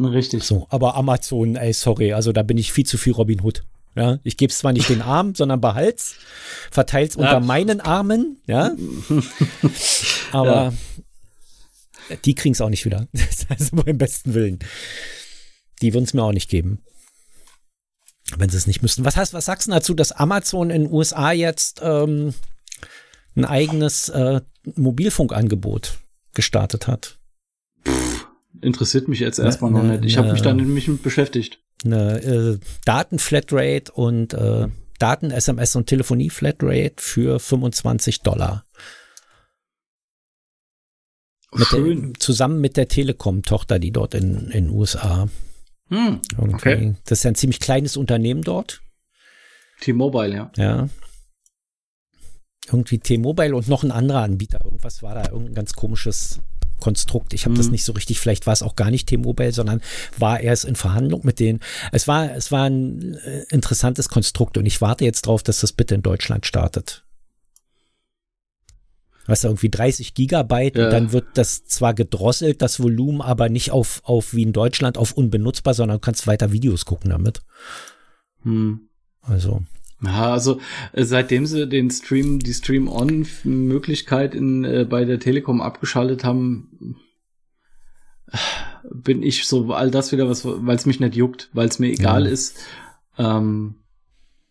[0.00, 0.42] Richtig.
[0.42, 3.62] So, aber Amazon, ey, sorry, also da bin ich viel zu viel Robin Hood.
[3.96, 6.14] Ja, ich gebe es zwar nicht den Arm, sondern behalt's,
[6.70, 7.40] verteil's unter Ja.
[7.40, 8.76] meinen Armen, ja.
[10.32, 10.72] Aber
[12.24, 13.08] die kriegen's auch nicht wieder.
[13.48, 14.60] Also beim besten Willen.
[15.82, 16.78] Die würden's mir auch nicht geben.
[18.36, 19.04] Wenn sie es nicht müssten.
[19.04, 22.32] Was heißt, was sagst du dazu, dass Amazon in den USA jetzt ähm,
[23.34, 24.40] ein eigenes äh,
[24.76, 25.98] Mobilfunkangebot
[26.32, 27.18] gestartet hat?
[28.60, 30.10] Interessiert mich jetzt erstmal noch ne, nicht.
[30.10, 30.34] Ich habe ne.
[30.34, 31.60] mich da nämlich mit beschäftigt.
[31.84, 34.68] Eine äh, Datenflatrate und äh,
[34.98, 38.64] Daten, SMS und Telefonie-Flatrate für 25 Dollar.
[41.52, 42.12] Mit Schön.
[42.12, 45.28] Der, zusammen mit der Telekom-Tochter, die dort in in USA.
[45.88, 46.54] Hm, Irgendwie.
[46.54, 46.94] okay.
[47.04, 48.80] Das ist ja ein ziemlich kleines Unternehmen dort.
[49.80, 50.52] T-Mobile, ja.
[50.56, 50.88] Ja.
[52.66, 54.60] Irgendwie T-Mobile und noch ein anderer Anbieter.
[54.64, 56.40] Irgendwas war da, irgendein ganz komisches
[56.80, 57.32] Konstrukt.
[57.34, 57.72] Ich habe das Mhm.
[57.72, 59.80] nicht so richtig, vielleicht war es auch gar nicht T-Mobile, sondern
[60.18, 61.60] war erst in Verhandlung mit denen.
[61.92, 65.72] Es war, es war ein äh, interessantes Konstrukt und ich warte jetzt drauf, dass das
[65.72, 67.04] bitte in Deutschland startet.
[69.26, 70.86] Weißt du, irgendwie 30 Gigabyte Ja.
[70.86, 74.98] und dann wird das zwar gedrosselt, das Volumen, aber nicht auf, auf wie in Deutschland
[74.98, 77.40] auf unbenutzbar, sondern du kannst weiter Videos gucken damit.
[78.42, 78.88] Hm.
[79.22, 79.62] Also,
[80.04, 80.60] Ja, also
[80.92, 86.96] äh, seitdem sie den Stream, die Stream-On-Möglichkeit in äh, bei der Telekom abgeschaltet haben,
[88.32, 88.38] äh,
[88.92, 91.88] bin ich so all das wieder was, weil es mich nicht juckt, weil es mir
[91.90, 92.32] egal Ja.
[92.32, 92.58] ist.
[93.18, 93.74] Ähm,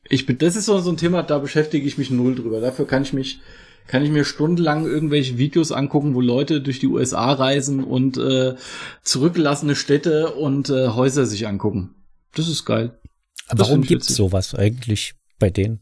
[0.08, 2.62] ich bin, das ist so, so ein Thema, da beschäftige ich mich null drüber.
[2.62, 3.42] Dafür kann ich mich,
[3.88, 8.56] kann ich mir stundenlang irgendwelche Videos angucken, wo Leute durch die USA reisen und äh,
[9.04, 11.96] zurückgelassene Städte und äh, Häuser sich angucken.
[12.36, 13.00] Das ist geil.
[13.50, 15.82] Das warum gibt's sowas eigentlich bei denen?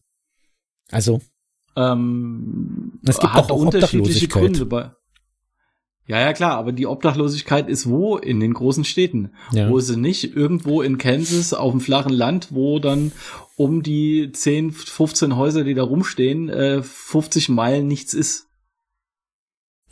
[0.92, 1.22] Also,
[1.76, 4.28] Ähm, Es gibt auch unterschiedliche.
[4.28, 4.66] Gründe.
[4.66, 4.92] Bei
[6.08, 8.16] ja, ja, klar, aber die Obdachlosigkeit ist wo?
[8.16, 9.34] In den großen Städten.
[9.52, 9.70] Ja.
[9.70, 10.36] Wo ist sie nicht?
[10.36, 13.12] Irgendwo in Kansas auf dem flachen Land, wo dann
[13.58, 18.48] um die 10, 15 Häuser, die da rumstehen, äh, 50 Meilen nichts ist.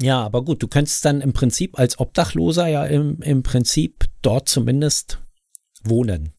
[0.01, 4.47] ja, aber gut, du könntest dann im Prinzip als Obdachloser ja im, im Prinzip dort
[4.47, 5.21] zumindest
[5.83, 6.34] wohnen.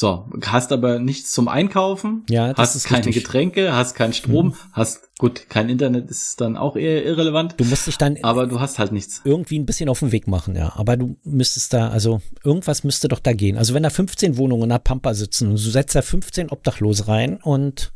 [0.00, 3.24] So, hast aber nichts zum Einkaufen, Ja, hast keine richtig.
[3.24, 7.88] Getränke, hast keinen Strom, hast, gut, kein Internet ist dann auch eher irrelevant, Du musst
[7.88, 9.22] dich dann aber du hast halt nichts.
[9.24, 10.72] irgendwie ein bisschen auf den Weg machen, ja.
[10.76, 13.58] Aber du müsstest da, also irgendwas müsste doch da gehen.
[13.58, 17.08] Also wenn da 15 Wohnungen in der Pampa sitzen und du setzt da 15 Obdachlose
[17.08, 17.92] rein und,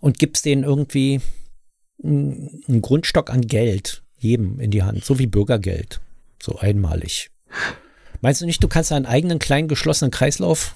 [0.00, 1.22] und gibst denen irgendwie
[2.02, 6.02] einen einen Grundstock an Geld jedem in die Hand, so wie Bürgergeld,
[6.42, 7.30] so einmalig.
[8.20, 10.74] Meinst du nicht, du kannst einen eigenen kleinen geschlossenen Kreislauf?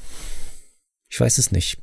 [1.10, 1.78] Ich weiß es nicht.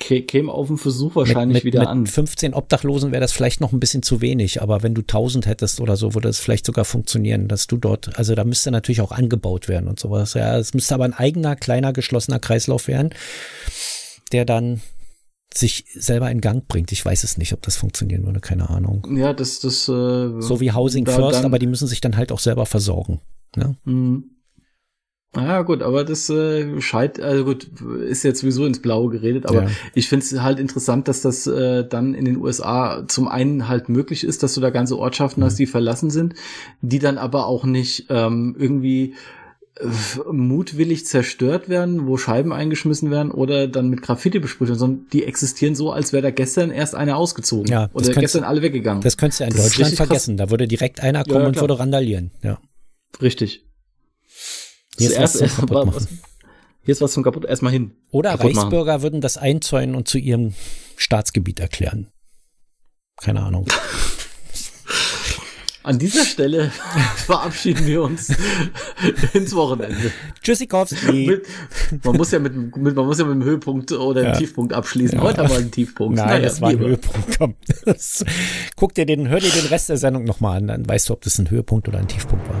[0.00, 2.06] Kä- Käme auf den Versuch wahrscheinlich mit, mit, wieder mit an.
[2.06, 5.80] 15 Obdachlosen wäre das vielleicht noch ein bisschen zu wenig, aber wenn du 1000 hättest
[5.80, 9.12] oder so, würde es vielleicht sogar funktionieren, dass du dort, also da müsste natürlich auch
[9.12, 10.34] angebaut werden und sowas.
[10.34, 13.10] Ja, es müsste aber ein eigener, kleiner, geschlossener Kreislauf werden,
[14.32, 14.80] der dann
[15.54, 16.90] sich selber in Gang bringt.
[16.90, 19.06] Ich weiß es nicht, ob das funktionieren würde, keine Ahnung.
[19.16, 22.32] Ja, das, das, äh, So wie Housing da First, aber die müssen sich dann halt
[22.32, 23.20] auch selber versorgen.
[23.56, 23.76] Ne?
[23.84, 24.24] Mhm.
[25.36, 27.64] Ja, gut, aber das äh, scheint, also gut,
[28.08, 29.70] ist jetzt sowieso ins Blaue geredet, aber Ja.
[29.92, 33.88] ich finde es halt interessant, dass das äh, dann in den USA zum einen halt
[33.88, 35.46] möglich ist, dass du da ganze Ortschaften Mhm.
[35.46, 36.34] hast, die verlassen sind,
[36.82, 39.14] die dann aber auch nicht ähm, irgendwie
[39.80, 39.86] äh,
[40.32, 45.24] mutwillig zerstört werden, wo Scheiben eingeschmissen werden oder dann mit Graffiti besprüht werden, sondern die
[45.24, 49.02] existieren so, als wäre da gestern erst einer ausgezogen Ja, oder kannst- gestern alle weggegangen.
[49.02, 50.06] Das könntest du ja in Das Deutschland richtig krass.
[50.06, 50.36] vergessen.
[50.36, 51.62] Da würde direkt einer kommen ja, und klar.
[51.64, 52.30] würde randalieren.
[52.44, 52.58] Ja.
[53.22, 53.64] Richtig.
[54.98, 56.08] Hier ist was zum Zuerst- kaputt was-
[56.82, 57.44] Hier ist was zum kaputt.
[57.44, 57.92] Erstmal hin.
[58.10, 58.64] Oder kaputt machen.
[58.68, 60.54] Reichsbürger würden das einzäunen und zu ihrem
[60.96, 62.10] Staatsgebiet erklären.
[63.22, 63.66] Keine Ahnung.
[65.82, 66.70] An dieser Stelle
[67.26, 68.34] verabschieden wir uns
[69.34, 70.10] ins Wochenende.
[70.42, 71.26] Tschüssikowski.
[71.26, 71.46] Mit,
[72.04, 74.36] man muss ja mit, mit, man muss ja mit dem Höhepunkt oder dem Ja.
[74.38, 75.20] Tiefpunkt abschließen.
[75.20, 76.16] Heute haben wir einen Tiefpunkt.
[76.16, 76.88] Nein, Naja, das war ein wie immer.
[76.88, 77.38] Höhepunkt.
[77.38, 77.54] Komm.
[77.84, 78.24] Das,
[78.76, 81.20] guck dir den, hör dir den Rest der Sendung nochmal an, dann weißt du, ob
[81.20, 82.60] das ein Höhepunkt oder ein Tiefpunkt war.